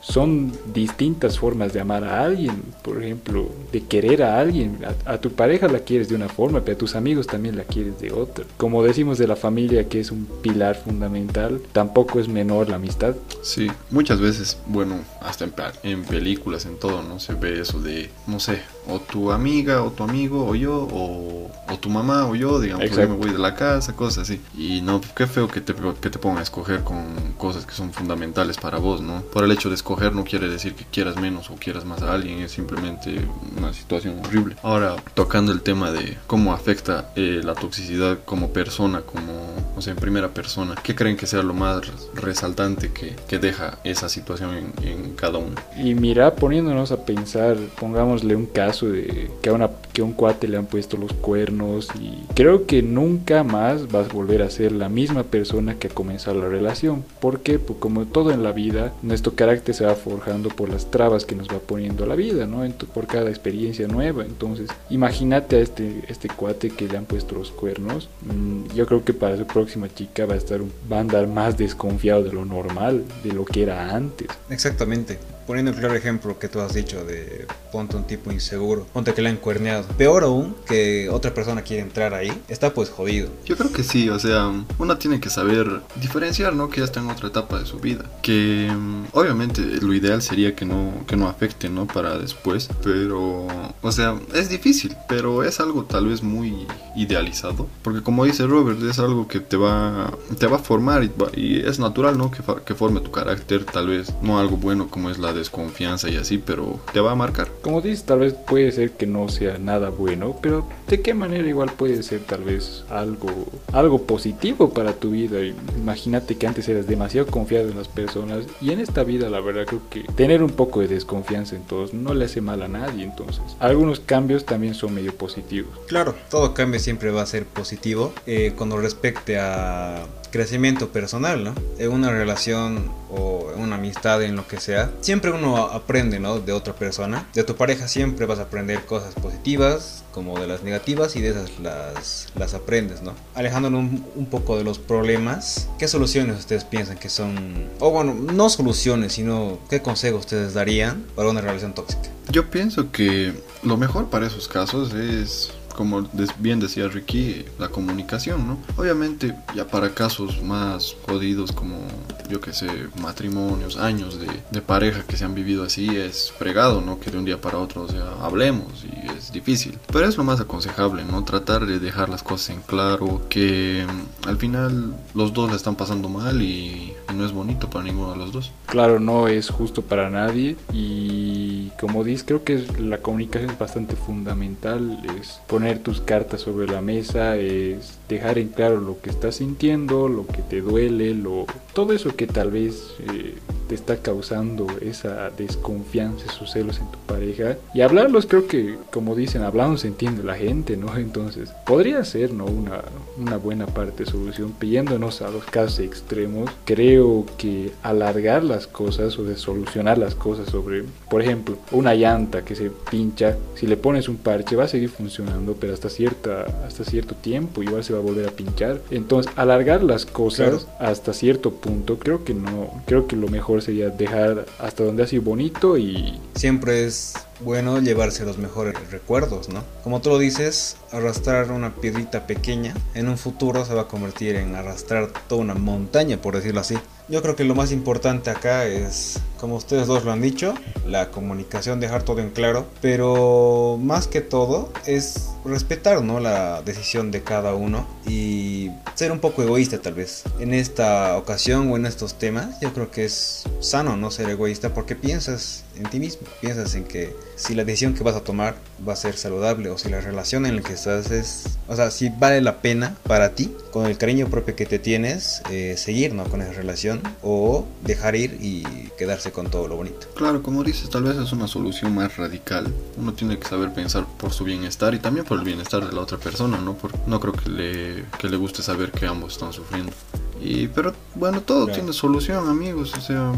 son 0.00 0.52
distintas 0.72 1.38
formas 1.38 1.72
de 1.72 1.80
amar 1.80 2.04
a 2.04 2.22
alguien, 2.22 2.62
por 2.82 3.02
ejemplo, 3.02 3.48
de 3.72 3.84
querer 3.84 4.22
a 4.22 4.38
alguien. 4.38 4.78
A, 5.04 5.18
tu 5.18 5.32
pareja 5.32 5.68
la 5.68 5.80
quieres 5.80 6.08
de 6.08 6.14
una 6.14 6.28
forma, 6.28 6.60
pero 6.60 6.76
a 6.76 6.78
tus 6.78 6.94
amigos 6.94 7.26
también 7.26 7.56
la 7.56 7.64
quieres 7.64 7.98
de 8.00 8.12
otra. 8.12 8.44
Como 8.56 8.82
decimos 8.82 9.18
de 9.18 9.26
la 9.26 9.36
familia, 9.36 9.88
que 9.88 10.00
es 10.00 10.10
un 10.10 10.26
pilar 10.42 10.76
fundamental, 10.76 11.60
tampoco 11.72 12.20
es 12.20 12.28
menor 12.28 12.68
la 12.68 12.76
amistad. 12.76 13.14
Sí, 13.42 13.68
muchas 13.90 14.20
veces, 14.20 14.58
bueno, 14.66 15.00
hasta 15.20 15.44
en, 15.44 15.52
en 15.82 16.04
películas, 16.04 16.66
en 16.66 16.76
todo, 16.76 17.02
¿no? 17.02 17.20
Se 17.20 17.34
ve 17.34 17.60
eso 17.60 17.80
de, 17.80 18.10
no 18.26 18.40
sé, 18.40 18.62
o 18.88 19.00
tu 19.00 19.30
amiga, 19.30 19.82
o 19.82 19.90
tu 19.90 20.02
amigo, 20.02 20.46
o 20.46 20.54
yo, 20.54 20.88
o, 20.90 21.50
o 21.70 21.78
tu 21.78 21.90
mamá, 21.90 22.26
o 22.26 22.34
yo, 22.34 22.58
digamos, 22.58 22.90
yo 22.90 23.08
me 23.08 23.14
voy 23.14 23.30
de 23.30 23.38
la 23.38 23.54
casa, 23.54 23.94
cosas 23.94 24.22
así. 24.22 24.40
Y 24.56 24.80
no, 24.80 25.00
qué 25.14 25.26
feo 25.26 25.46
que 25.48 25.60
te, 25.60 25.74
que 26.00 26.10
te 26.10 26.18
pongan 26.18 26.38
a 26.38 26.42
escoger 26.42 26.82
con 26.82 27.04
cosas 27.36 27.66
que 27.66 27.74
son 27.74 27.92
fundamentales 27.92 28.56
para 28.56 28.78
vos, 28.78 29.00
¿no? 29.00 29.20
Por 29.22 29.44
el 29.44 29.52
hecho 29.52 29.68
de 29.68 29.74
escoger 29.74 30.14
no 30.14 30.24
quiere 30.24 30.48
decir 30.48 30.74
que 30.74 30.84
quieras 30.84 31.16
menos 31.16 31.50
o 31.50 31.56
quieras 31.56 31.84
más 31.84 32.02
a 32.02 32.14
alguien, 32.14 32.40
es 32.40 32.52
simplemente 32.52 33.20
una 33.56 33.72
situación 33.72 34.20
horrible. 34.24 34.56
Ahora, 34.62 34.96
tocando 35.14 35.52
el 35.52 35.60
tema 35.60 35.90
de 35.90 36.16
cómo 36.26 36.52
afecta 36.52 37.10
eh, 37.14 37.40
la 37.44 37.54
toxicidad 37.54 38.18
como 38.24 38.52
persona, 38.52 39.02
como, 39.02 39.32
o 39.76 39.82
sea, 39.82 39.92
en 39.92 39.98
primera 39.98 40.28
persona, 40.28 40.74
¿qué 40.82 40.94
creen 40.94 41.16
que 41.16 41.26
sea 41.26 41.42
lo 41.42 41.52
más 41.52 41.82
resaltante 42.14 42.92
que, 42.92 43.16
que 43.28 43.38
deja 43.38 43.78
esa 43.84 44.08
situación 44.08 44.54
en, 44.54 44.72
en, 44.82 45.14
cada 45.14 45.38
uno? 45.38 45.54
Y 45.76 45.94
mira, 45.94 46.34
poniéndonos 46.34 46.92
a 46.92 47.04
pensar, 47.04 47.56
pongámosle 47.78 48.34
un 48.34 48.46
caso 48.46 48.77
de 48.86 49.30
que 49.42 49.50
a, 49.50 49.52
una, 49.52 49.70
que 49.92 50.02
a 50.02 50.04
un 50.04 50.12
cuate 50.12 50.48
le 50.48 50.56
han 50.56 50.66
puesto 50.66 50.96
los 50.96 51.12
cuernos 51.12 51.88
y 52.00 52.24
creo 52.34 52.66
que 52.66 52.82
nunca 52.82 53.44
más 53.44 53.90
vas 53.90 54.08
a 54.08 54.12
volver 54.12 54.42
a 54.42 54.50
ser 54.50 54.72
la 54.72 54.88
misma 54.88 55.24
persona 55.24 55.74
que 55.74 55.88
ha 55.88 55.90
comenzado 55.90 56.40
la 56.40 56.48
relación. 56.48 57.04
porque 57.20 57.58
Pues 57.58 57.78
como 57.78 58.06
todo 58.06 58.30
en 58.30 58.42
la 58.42 58.52
vida, 58.52 58.92
nuestro 59.02 59.34
carácter 59.34 59.74
se 59.74 59.84
va 59.84 59.94
forjando 59.94 60.48
por 60.50 60.68
las 60.68 60.90
trabas 60.90 61.24
que 61.24 61.34
nos 61.34 61.48
va 61.48 61.58
poniendo 61.58 62.06
la 62.06 62.14
vida, 62.14 62.46
¿no? 62.46 62.68
por 62.94 63.06
cada 63.06 63.30
experiencia 63.30 63.88
nueva. 63.88 64.24
Entonces, 64.24 64.68
imagínate 64.90 65.56
a 65.56 65.60
este, 65.60 66.04
este 66.08 66.28
cuate 66.28 66.70
que 66.70 66.88
le 66.88 66.96
han 66.96 67.04
puesto 67.04 67.34
los 67.34 67.50
cuernos. 67.50 68.08
Mm, 68.22 68.74
yo 68.74 68.86
creo 68.86 69.04
que 69.04 69.14
para 69.14 69.36
su 69.36 69.46
próxima 69.46 69.92
chica 69.92 70.26
va 70.26 70.34
a 70.34 70.38
estar 70.38 70.60
va 70.90 70.98
a 70.98 71.00
andar 71.00 71.26
más 71.28 71.56
desconfiado 71.56 72.22
de 72.22 72.32
lo 72.32 72.44
normal, 72.44 73.04
de 73.22 73.32
lo 73.32 73.44
que 73.44 73.62
era 73.62 73.94
antes. 73.94 74.28
Exactamente 74.50 75.18
poniendo 75.48 75.72
claro 75.72 75.94
ejemplo 75.94 76.38
que 76.38 76.46
tú 76.46 76.60
has 76.60 76.74
dicho 76.74 77.02
de 77.06 77.46
ponte 77.72 77.96
un 77.96 78.04
tipo 78.04 78.30
inseguro, 78.30 78.86
ponte 78.92 79.14
que 79.14 79.22
le 79.22 79.30
han 79.30 79.38
cuerneado. 79.38 79.84
Peor 79.96 80.24
aún 80.24 80.54
que 80.66 81.08
otra 81.08 81.32
persona 81.32 81.62
quiere 81.62 81.82
entrar 81.82 82.12
ahí, 82.12 82.30
está 82.48 82.74
pues 82.74 82.90
jodido. 82.90 83.30
Yo 83.46 83.56
creo 83.56 83.72
que 83.72 83.82
sí, 83.82 84.10
o 84.10 84.18
sea, 84.18 84.52
uno 84.78 84.98
tiene 84.98 85.20
que 85.20 85.30
saber 85.30 85.80
diferenciar, 85.96 86.52
¿no? 86.54 86.68
Que 86.68 86.80
ya 86.80 86.84
está 86.84 87.00
en 87.00 87.08
otra 87.08 87.28
etapa 87.28 87.58
de 87.58 87.64
su 87.64 87.78
vida. 87.78 88.04
Que 88.20 88.70
mm, 88.70 89.06
obviamente 89.12 89.62
lo 89.80 89.94
ideal 89.94 90.20
sería 90.20 90.54
que 90.54 90.66
no, 90.66 90.92
que 91.06 91.16
no 91.16 91.28
afecte, 91.28 91.70
¿no? 91.70 91.86
Para 91.86 92.18
después, 92.18 92.68
pero, 92.82 93.46
o 93.80 93.92
sea, 93.92 94.20
es 94.34 94.50
difícil, 94.50 94.94
pero 95.08 95.44
es 95.44 95.60
algo 95.60 95.84
tal 95.84 96.08
vez 96.08 96.22
muy 96.22 96.66
idealizado. 96.94 97.68
Porque 97.80 98.02
como 98.02 98.26
dice 98.26 98.46
Robert, 98.46 98.82
es 98.82 98.98
algo 98.98 99.28
que 99.28 99.40
te 99.40 99.56
va, 99.56 100.12
te 100.38 100.46
va 100.46 100.56
a 100.56 100.60
formar 100.60 101.08
y, 101.34 101.60
es 101.60 101.78
natural, 101.78 102.18
¿no? 102.18 102.30
Que, 102.30 102.42
que 102.66 102.74
forme 102.74 103.00
tu 103.00 103.10
carácter, 103.10 103.64
tal 103.64 103.88
vez 103.88 104.12
no 104.20 104.38
algo 104.38 104.58
bueno 104.58 104.88
como 104.88 105.08
es 105.08 105.16
la 105.16 105.37
desconfianza 105.38 106.08
y 106.08 106.16
así, 106.16 106.38
pero 106.38 106.80
te 106.92 107.00
va 107.00 107.12
a 107.12 107.14
marcar. 107.14 107.48
Como 107.62 107.80
dices, 107.80 108.04
tal 108.04 108.20
vez 108.20 108.34
puede 108.34 108.70
ser 108.72 108.92
que 108.92 109.06
no 109.06 109.28
sea 109.28 109.58
nada 109.58 109.90
bueno, 109.90 110.36
pero 110.40 110.66
de 110.88 111.00
qué 111.00 111.14
manera 111.14 111.48
igual 111.48 111.70
puede 111.70 112.02
ser 112.02 112.20
tal 112.20 112.44
vez 112.44 112.84
algo, 112.90 113.28
algo 113.72 114.02
positivo 114.02 114.70
para 114.70 114.92
tu 114.92 115.10
vida. 115.10 115.38
Imagínate 115.76 116.36
que 116.36 116.46
antes 116.46 116.68
eras 116.68 116.86
demasiado 116.86 117.26
confiado 117.26 117.68
en 117.68 117.76
las 117.76 117.88
personas 117.88 118.44
y 118.60 118.70
en 118.70 118.80
esta 118.80 119.04
vida 119.04 119.28
la 119.30 119.40
verdad 119.40 119.66
creo 119.66 119.82
que 119.90 120.02
tener 120.14 120.42
un 120.42 120.50
poco 120.50 120.80
de 120.80 120.88
desconfianza 120.88 121.56
en 121.56 121.62
todos 121.62 121.94
no 121.94 122.14
le 122.14 122.24
hace 122.24 122.40
mal 122.40 122.62
a 122.62 122.68
nadie, 122.68 123.04
entonces 123.04 123.42
algunos 123.58 124.00
cambios 124.00 124.44
también 124.44 124.74
son 124.74 124.94
medio 124.94 125.14
positivos. 125.14 125.78
Claro, 125.86 126.14
todo 126.30 126.54
cambio 126.54 126.80
siempre 126.80 127.10
va 127.10 127.22
a 127.22 127.26
ser 127.26 127.44
positivo 127.44 128.12
eh, 128.26 128.52
cuando 128.56 128.78
respecte 128.78 129.38
a 129.38 130.06
crecimiento 130.30 130.88
personal, 130.90 131.44
¿no? 131.44 131.54
En 131.78 131.90
una 131.90 132.10
relación 132.10 132.90
o 133.10 133.52
en 133.54 133.60
una 133.62 133.76
amistad, 133.76 134.22
en 134.22 134.36
lo 134.36 134.46
que 134.46 134.60
sea, 134.60 134.90
siempre 135.00 135.30
uno 135.30 135.56
aprende, 135.56 136.20
¿no? 136.20 136.40
De 136.40 136.52
otra 136.52 136.74
persona. 136.74 137.26
De 137.34 137.44
tu 137.44 137.56
pareja 137.56 137.88
siempre 137.88 138.26
vas 138.26 138.38
a 138.38 138.42
aprender 138.42 138.84
cosas 138.84 139.14
positivas 139.14 140.04
como 140.12 140.38
de 140.38 140.46
las 140.46 140.62
negativas 140.62 141.16
y 141.16 141.20
de 141.20 141.30
esas 141.30 141.58
las, 141.60 142.26
las 142.34 142.54
aprendes, 142.54 143.02
¿no? 143.02 143.14
Alejándonos 143.34 143.80
un, 143.80 144.06
un 144.16 144.26
poco 144.26 144.56
de 144.56 144.64
los 144.64 144.78
problemas, 144.78 145.68
¿qué 145.78 145.88
soluciones 145.88 146.38
ustedes 146.38 146.64
piensan 146.64 146.98
que 146.98 147.08
son, 147.08 147.68
o 147.78 147.90
bueno, 147.90 148.14
no 148.14 148.48
soluciones, 148.50 149.12
sino 149.12 149.58
qué 149.70 149.80
consejos 149.80 150.20
ustedes 150.20 150.54
darían 150.54 151.04
para 151.14 151.28
una 151.28 151.40
relación 151.40 151.74
tóxica? 151.74 152.10
Yo 152.30 152.50
pienso 152.50 152.90
que 152.92 153.32
lo 153.62 153.76
mejor 153.76 154.10
para 154.10 154.26
esos 154.26 154.48
casos 154.48 154.92
es 154.92 155.50
como 155.78 156.08
bien 156.40 156.58
decía 156.58 156.88
Ricky, 156.88 157.44
la 157.56 157.68
comunicación, 157.68 158.48
¿no? 158.48 158.58
Obviamente 158.76 159.36
ya 159.54 159.64
para 159.64 159.94
casos 159.94 160.42
más 160.42 160.96
jodidos 161.06 161.52
como 161.52 161.86
yo 162.28 162.40
que 162.40 162.52
sé, 162.52 162.66
matrimonios, 163.00 163.76
años 163.76 164.18
de, 164.18 164.60
pareja 164.60 165.04
que 165.04 165.16
se 165.16 165.24
han 165.24 165.36
vivido 165.36 165.62
así, 165.62 165.96
es 165.96 166.32
fregado, 166.32 166.80
¿no? 166.80 166.98
Que 166.98 167.12
de 167.12 167.18
un 167.18 167.24
día 167.24 167.40
para 167.40 167.58
otro, 167.58 167.82
o 167.82 167.88
sea, 167.88 168.14
hablemos 168.20 168.84
y 168.84 169.08
difícil. 169.32 169.78
Pero 169.92 170.06
es 170.06 170.16
lo 170.16 170.24
más 170.24 170.40
aconsejable, 170.40 171.04
¿no? 171.04 171.24
Tratar 171.24 171.66
de 171.66 171.78
dejar 171.78 172.08
las 172.08 172.22
cosas 172.22 172.50
en 172.50 172.62
claro, 172.62 173.22
que 173.28 173.86
mm, 173.86 174.28
al 174.28 174.36
final 174.36 174.94
los 175.14 175.32
dos 175.32 175.50
la 175.50 175.56
están 175.56 175.76
pasando 175.76 176.08
mal 176.08 176.42
y, 176.42 176.94
y 177.10 177.14
no 177.14 177.24
es 177.24 177.32
bonito 177.32 177.70
para 177.70 177.84
ninguno 177.84 178.12
de 178.12 178.18
los 178.18 178.32
dos. 178.32 178.52
Claro, 178.66 179.00
no 179.00 179.28
es 179.28 179.50
justo 179.50 179.82
para 179.82 180.10
nadie 180.10 180.56
y 180.72 181.70
como 181.80 182.04
dices, 182.04 182.24
creo 182.26 182.44
que 182.44 182.64
la 182.78 182.98
comunicación 182.98 183.50
es 183.50 183.58
bastante 183.58 183.96
fundamental, 183.96 185.00
es 185.18 185.40
poner 185.46 185.78
tus 185.78 186.00
cartas 186.00 186.42
sobre 186.42 186.66
la 186.66 186.80
mesa, 186.80 187.36
es 187.36 187.98
dejar 188.08 188.38
en 188.38 188.48
claro 188.48 188.80
lo 188.80 189.00
que 189.00 189.10
estás 189.10 189.36
sintiendo, 189.36 190.08
lo 190.08 190.26
que 190.26 190.42
te 190.42 190.60
duele, 190.60 191.14
lo, 191.14 191.46
todo 191.72 191.92
eso 191.92 192.14
que 192.16 192.26
tal 192.26 192.50
vez 192.50 192.94
eh, 193.12 193.36
te 193.68 193.74
está 193.74 193.98
causando 193.98 194.66
esa 194.80 195.30
desconfianza, 195.30 196.26
esos 196.26 196.52
celos 196.52 196.78
en 196.78 196.90
tu 196.90 196.98
pareja. 197.00 197.56
Y 197.74 197.82
hablarlos, 197.82 198.26
creo 198.26 198.46
que, 198.46 198.76
como 198.90 199.14
dicen, 199.14 199.42
hablando 199.42 199.78
se 199.78 199.88
entiende 199.88 200.22
la 200.22 200.34
gente, 200.34 200.76
¿no? 200.76 200.96
Entonces, 200.96 201.50
podría 201.66 202.04
ser, 202.04 202.32
¿no? 202.32 202.46
Una, 202.46 202.82
una 203.18 203.36
buena 203.36 203.66
parte 203.66 204.04
de 204.04 204.10
solución, 204.10 204.52
pidiéndonos 204.52 205.22
a 205.22 205.30
los 205.30 205.44
casos 205.44 205.80
extremos. 205.80 206.50
Creo 206.64 207.26
que 207.36 207.72
alargar 207.82 208.42
las 208.44 208.66
cosas 208.66 209.18
o 209.18 209.24
de 209.24 209.36
solucionar 209.36 209.98
las 209.98 210.14
cosas 210.14 210.48
sobre, 210.48 210.84
por 211.10 211.22
ejemplo, 211.22 211.56
una 211.72 211.94
llanta 211.94 212.44
que 212.44 212.54
se 212.54 212.70
pincha, 212.90 213.36
si 213.54 213.66
le 213.66 213.76
pones 213.76 214.08
un 214.08 214.16
parche 214.16 214.56
va 214.56 214.64
a 214.64 214.68
seguir 214.68 214.88
funcionando, 214.88 215.56
pero 215.58 215.74
hasta, 215.74 215.90
cierta, 215.90 216.46
hasta 216.66 216.84
cierto 216.84 217.14
tiempo 217.14 217.62
igual 217.62 217.84
se 217.84 217.92
va 217.92 217.98
a 217.98 218.02
volver 218.02 218.28
a 218.28 218.32
pinchar. 218.32 218.80
Entonces, 218.90 219.30
alargar 219.36 219.82
las 219.82 220.06
cosas 220.06 220.66
hasta 220.78 221.12
cierto 221.12 221.52
punto, 221.52 221.98
creo 221.98 222.24
que 222.24 222.34
no, 222.34 222.70
creo 222.86 223.06
que 223.06 223.16
lo 223.16 223.28
mejor 223.28 223.57
sería 223.60 223.90
dejar 223.90 224.46
hasta 224.58 224.84
donde 224.84 225.02
ha 225.02 225.06
sido 225.06 225.22
bonito 225.22 225.76
y... 225.76 226.20
Siempre 226.34 226.84
es 226.84 227.14
bueno 227.40 227.80
llevarse 227.80 228.24
los 228.24 228.38
mejores 228.38 228.74
recuerdos, 228.90 229.48
¿no? 229.48 229.62
Como 229.84 230.00
tú 230.00 230.10
lo 230.10 230.18
dices, 230.18 230.76
arrastrar 230.92 231.50
una 231.50 231.74
piedrita 231.74 232.26
pequeña 232.26 232.74
en 232.94 233.08
un 233.08 233.18
futuro 233.18 233.64
se 233.64 233.74
va 233.74 233.82
a 233.82 233.88
convertir 233.88 234.36
en 234.36 234.54
arrastrar 234.54 235.08
toda 235.28 235.40
una 235.40 235.54
montaña, 235.54 236.20
por 236.20 236.36
decirlo 236.36 236.60
así. 236.60 236.76
Yo 237.08 237.22
creo 237.22 237.36
que 237.36 237.44
lo 237.44 237.54
más 237.54 237.72
importante 237.72 238.28
acá 238.28 238.66
es, 238.66 239.18
como 239.40 239.56
ustedes 239.56 239.86
dos 239.86 240.04
lo 240.04 240.12
han 240.12 240.20
dicho, 240.20 240.52
la 240.86 241.10
comunicación, 241.10 241.80
dejar 241.80 242.02
todo 242.02 242.20
en 242.20 242.28
claro, 242.28 242.66
pero 242.82 243.78
más 243.80 244.06
que 244.06 244.20
todo 244.20 244.70
es 244.84 245.30
respetar 245.42 246.02
¿no? 246.02 246.20
la 246.20 246.60
decisión 246.60 247.10
de 247.10 247.22
cada 247.22 247.54
uno 247.54 247.88
y 248.06 248.70
ser 248.94 249.10
un 249.10 249.20
poco 249.20 249.42
egoísta 249.42 249.80
tal 249.80 249.94
vez. 249.94 250.24
En 250.38 250.52
esta 250.52 251.16
ocasión 251.16 251.72
o 251.72 251.76
en 251.76 251.86
estos 251.86 252.18
temas 252.18 252.60
yo 252.60 252.74
creo 252.74 252.90
que 252.90 253.06
es 253.06 253.44
sano 253.60 253.96
no 253.96 254.10
ser 254.10 254.28
egoísta 254.28 254.74
porque 254.74 254.94
piensas 254.94 255.64
en 255.78 255.88
ti 255.90 256.00
mismo, 256.00 256.26
piensas 256.40 256.74
en 256.74 256.84
que 256.84 257.14
si 257.36 257.54
la 257.54 257.64
decisión 257.64 257.94
que 257.94 258.02
vas 258.02 258.16
a 258.16 258.20
tomar 258.20 258.56
va 258.86 258.92
a 258.92 258.96
ser 258.96 259.16
saludable 259.16 259.70
o 259.70 259.78
si 259.78 259.88
la 259.88 260.00
relación 260.00 260.46
en 260.46 260.56
la 260.56 260.62
que 260.62 260.72
estás 260.72 261.10
es, 261.10 261.58
o 261.68 261.76
sea, 261.76 261.90
si 261.90 262.08
vale 262.08 262.40
la 262.40 262.60
pena 262.60 262.96
para 263.04 263.34
ti, 263.34 263.52
con 263.72 263.86
el 263.86 263.96
cariño 263.96 264.28
propio 264.28 264.56
que 264.56 264.66
te 264.66 264.78
tienes, 264.78 265.42
eh, 265.50 265.76
seguir 265.76 266.14
¿no? 266.14 266.24
con 266.24 266.42
esa 266.42 266.52
relación 266.52 267.00
o 267.22 267.66
dejar 267.84 268.16
ir 268.16 268.38
y 268.40 268.64
quedarse 268.98 269.32
con 269.32 269.50
todo 269.50 269.68
lo 269.68 269.76
bonito. 269.76 270.08
Claro, 270.14 270.42
como 270.42 270.64
dices, 270.64 270.90
tal 270.90 271.04
vez 271.04 271.16
es 271.16 271.32
una 271.32 271.46
solución 271.46 271.94
más 271.94 272.16
radical. 272.16 272.72
Uno 272.96 273.12
tiene 273.14 273.38
que 273.38 273.46
saber 273.46 273.72
pensar 273.72 274.06
por 274.18 274.32
su 274.32 274.44
bienestar 274.44 274.94
y 274.94 274.98
también 274.98 275.24
por 275.24 275.38
el 275.38 275.44
bienestar 275.44 275.86
de 275.86 275.94
la 275.94 276.00
otra 276.00 276.18
persona, 276.18 276.58
¿no? 276.58 276.74
Porque 276.74 276.98
no 277.06 277.20
creo 277.20 277.32
que 277.32 277.48
le, 277.48 278.04
que 278.18 278.28
le 278.28 278.36
guste 278.36 278.62
saber 278.62 278.90
que 278.90 279.06
ambos 279.06 279.34
están 279.34 279.52
sufriendo. 279.52 279.92
Y, 280.40 280.68
pero 280.68 280.94
bueno, 281.14 281.40
todo 281.40 281.66
tiene 281.66 281.92
solución, 281.92 282.48
amigos. 282.48 282.94
O 282.96 283.00
sea, 283.00 283.32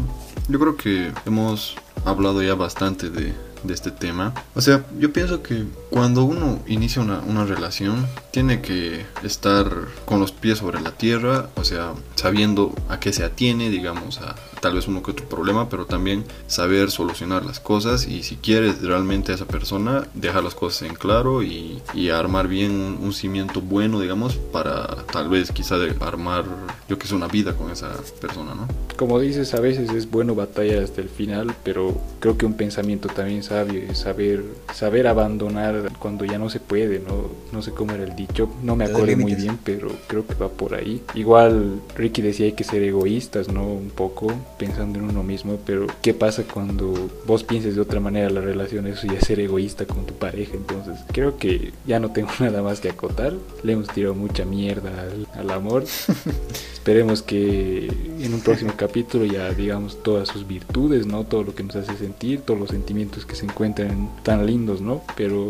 yo 0.47 0.59
creo 0.59 0.75
que 0.75 1.11
hemos 1.25 1.75
hablado 2.05 2.41
ya 2.41 2.55
bastante 2.55 3.09
de, 3.09 3.33
de 3.63 3.73
este 3.73 3.91
tema. 3.91 4.33
O 4.55 4.61
sea, 4.61 4.85
yo 4.99 5.13
pienso 5.13 5.43
que 5.43 5.65
cuando 5.89 6.23
uno 6.23 6.59
inicia 6.67 7.01
una, 7.01 7.19
una, 7.19 7.45
relación, 7.45 8.07
tiene 8.31 8.61
que 8.61 9.05
estar 9.23 9.69
con 10.05 10.19
los 10.19 10.31
pies 10.31 10.59
sobre 10.59 10.81
la 10.81 10.91
tierra, 10.91 11.49
o 11.55 11.63
sea, 11.63 11.93
sabiendo 12.15 12.73
a 12.89 12.99
qué 12.99 13.13
se 13.13 13.23
atiene, 13.23 13.69
digamos, 13.69 14.19
a 14.19 14.35
tal 14.61 14.75
vez 14.75 14.87
uno 14.87 15.03
que 15.03 15.11
otro 15.11 15.27
problema, 15.27 15.67
pero 15.69 15.85
también 15.85 16.23
saber 16.47 16.91
solucionar 16.91 17.43
las 17.43 17.59
cosas 17.59 18.07
y 18.07 18.23
si 18.23 18.37
quieres 18.37 18.81
realmente 18.81 19.31
a 19.31 19.35
esa 19.35 19.45
persona, 19.45 20.07
dejar 20.13 20.43
las 20.43 20.55
cosas 20.55 20.89
en 20.89 20.95
claro 20.95 21.43
y, 21.43 21.81
y 21.93 22.09
armar 22.09 22.47
bien 22.47 22.71
un, 22.71 22.99
un, 23.01 23.13
cimiento 23.13 23.61
bueno, 23.61 23.99
digamos, 23.99 24.35
para 24.35 24.87
tal 25.11 25.29
vez 25.29 25.51
quizá 25.51 25.77
de 25.77 25.93
armar, 25.99 26.45
yo 26.87 26.97
que 26.97 27.07
sé, 27.07 27.15
una 27.15 27.27
vida 27.27 27.53
con 27.53 27.71
esa 27.71 27.91
persona, 28.19 28.53
¿no? 28.55 28.67
Como 28.95 29.19
dices, 29.19 29.53
a 29.53 29.59
veces 29.59 29.89
es 29.89 30.09
bueno 30.09 30.35
batallar 30.35 30.83
hasta 30.83 31.01
el 31.01 31.09
final, 31.09 31.53
pero 31.63 31.99
creo 32.19 32.37
que 32.37 32.45
un 32.45 32.53
pensamiento 32.53 33.09
también 33.09 33.43
sabio 33.43 33.81
es 33.81 33.97
saber, 33.97 34.43
saber 34.73 35.07
abandonar 35.07 35.91
cuando 35.99 36.25
ya 36.25 36.37
no 36.37 36.49
se 36.49 36.59
puede, 36.59 36.99
¿no? 36.99 37.29
No 37.51 37.61
sé 37.61 37.71
cómo 37.71 37.93
era 37.93 38.03
el 38.03 38.15
dicho, 38.15 38.49
no 38.63 38.75
me 38.75 38.85
acuerdo 38.85 39.17
muy 39.17 39.35
bien, 39.35 39.57
pero 39.63 39.89
creo 40.07 40.25
que 40.25 40.35
va 40.35 40.49
por 40.49 40.75
ahí. 40.75 41.01
Igual 41.15 41.81
Ricky 41.95 42.21
decía 42.21 42.45
hay 42.45 42.53
que 42.53 42.63
ser 42.63 42.83
egoístas, 42.83 43.47
¿no? 43.47 43.67
Un 43.67 43.89
poco, 43.89 44.31
pensando 44.61 44.99
en 44.99 45.05
uno 45.05 45.23
mismo, 45.23 45.57
pero 45.65 45.87
¿qué 46.03 46.13
pasa 46.13 46.43
cuando 46.43 47.09
vos 47.25 47.43
pienses 47.43 47.73
de 47.73 47.81
otra 47.81 47.99
manera 47.99 48.29
la 48.29 48.41
relación? 48.41 48.85
Eso 48.85 49.07
ya 49.07 49.13
es 49.13 49.25
ser 49.25 49.39
egoísta 49.39 49.87
con 49.87 50.05
tu 50.05 50.13
pareja, 50.13 50.51
entonces 50.53 50.99
creo 51.11 51.39
que 51.39 51.73
ya 51.87 51.99
no 51.99 52.11
tengo 52.11 52.29
nada 52.39 52.61
más 52.61 52.79
que 52.79 52.89
acotar. 52.89 53.33
Le 53.63 53.73
hemos 53.73 53.87
tirado 53.87 54.13
mucha 54.13 54.45
mierda 54.45 54.91
al, 55.01 55.27
al 55.33 55.49
amor. 55.49 55.85
Esperemos 56.73 57.23
que 57.23 57.87
en 58.19 58.33
un 58.35 58.41
próximo 58.41 58.73
capítulo 58.77 59.25
ya 59.25 59.49
digamos 59.49 60.03
todas 60.03 60.29
sus 60.29 60.47
virtudes, 60.47 61.07
¿no? 61.07 61.23
Todo 61.23 61.41
lo 61.41 61.55
que 61.55 61.63
nos 61.63 61.75
hace 61.75 61.97
sentir, 61.97 62.41
todos 62.41 62.59
los 62.59 62.69
sentimientos 62.69 63.25
que 63.25 63.33
se 63.33 63.45
encuentran 63.45 64.11
tan 64.21 64.45
lindos, 64.45 64.79
¿no? 64.79 65.01
Pero 65.15 65.47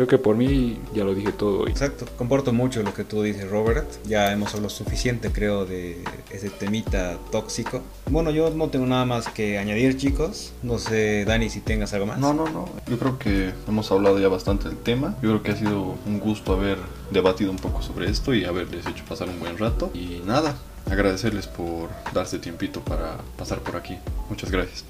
Creo 0.00 0.08
que 0.08 0.16
por 0.16 0.34
mí 0.34 0.78
ya 0.94 1.04
lo 1.04 1.14
dije 1.14 1.30
todo 1.30 1.64
hoy. 1.64 1.72
Exacto, 1.72 2.06
comporto 2.16 2.54
mucho 2.54 2.82
lo 2.82 2.94
que 2.94 3.04
tú 3.04 3.22
dices, 3.22 3.50
Robert. 3.50 3.86
Ya 4.06 4.32
hemos 4.32 4.54
hablado 4.54 4.70
suficiente, 4.70 5.30
creo, 5.30 5.66
de 5.66 6.02
ese 6.30 6.48
temita 6.48 7.18
tóxico. 7.30 7.82
Bueno, 8.08 8.30
yo 8.30 8.48
no 8.48 8.70
tengo 8.70 8.86
nada 8.86 9.04
más 9.04 9.28
que 9.28 9.58
añadir, 9.58 9.98
chicos. 9.98 10.54
No 10.62 10.78
sé, 10.78 11.26
Dani, 11.26 11.50
si 11.50 11.60
tengas 11.60 11.92
algo 11.92 12.06
más. 12.06 12.18
No, 12.18 12.32
no, 12.32 12.48
no. 12.48 12.66
Yo 12.86 12.98
creo 12.98 13.18
que 13.18 13.52
hemos 13.68 13.92
hablado 13.92 14.18
ya 14.18 14.28
bastante 14.28 14.70
del 14.70 14.78
tema. 14.78 15.16
Yo 15.20 15.28
creo 15.28 15.42
que 15.42 15.50
ha 15.50 15.56
sido 15.56 15.96
un 16.06 16.18
gusto 16.18 16.54
haber 16.54 16.78
debatido 17.10 17.50
un 17.50 17.58
poco 17.58 17.82
sobre 17.82 18.08
esto 18.08 18.32
y 18.32 18.46
haberles 18.46 18.86
hecho 18.86 19.04
pasar 19.06 19.28
un 19.28 19.38
buen 19.38 19.58
rato. 19.58 19.90
Y 19.92 20.22
nada, 20.24 20.56
agradecerles 20.90 21.46
por 21.46 21.90
darse 22.14 22.38
tiempito 22.38 22.80
para 22.80 23.18
pasar 23.36 23.58
por 23.58 23.76
aquí. 23.76 23.98
Muchas 24.30 24.50
gracias. 24.50 24.82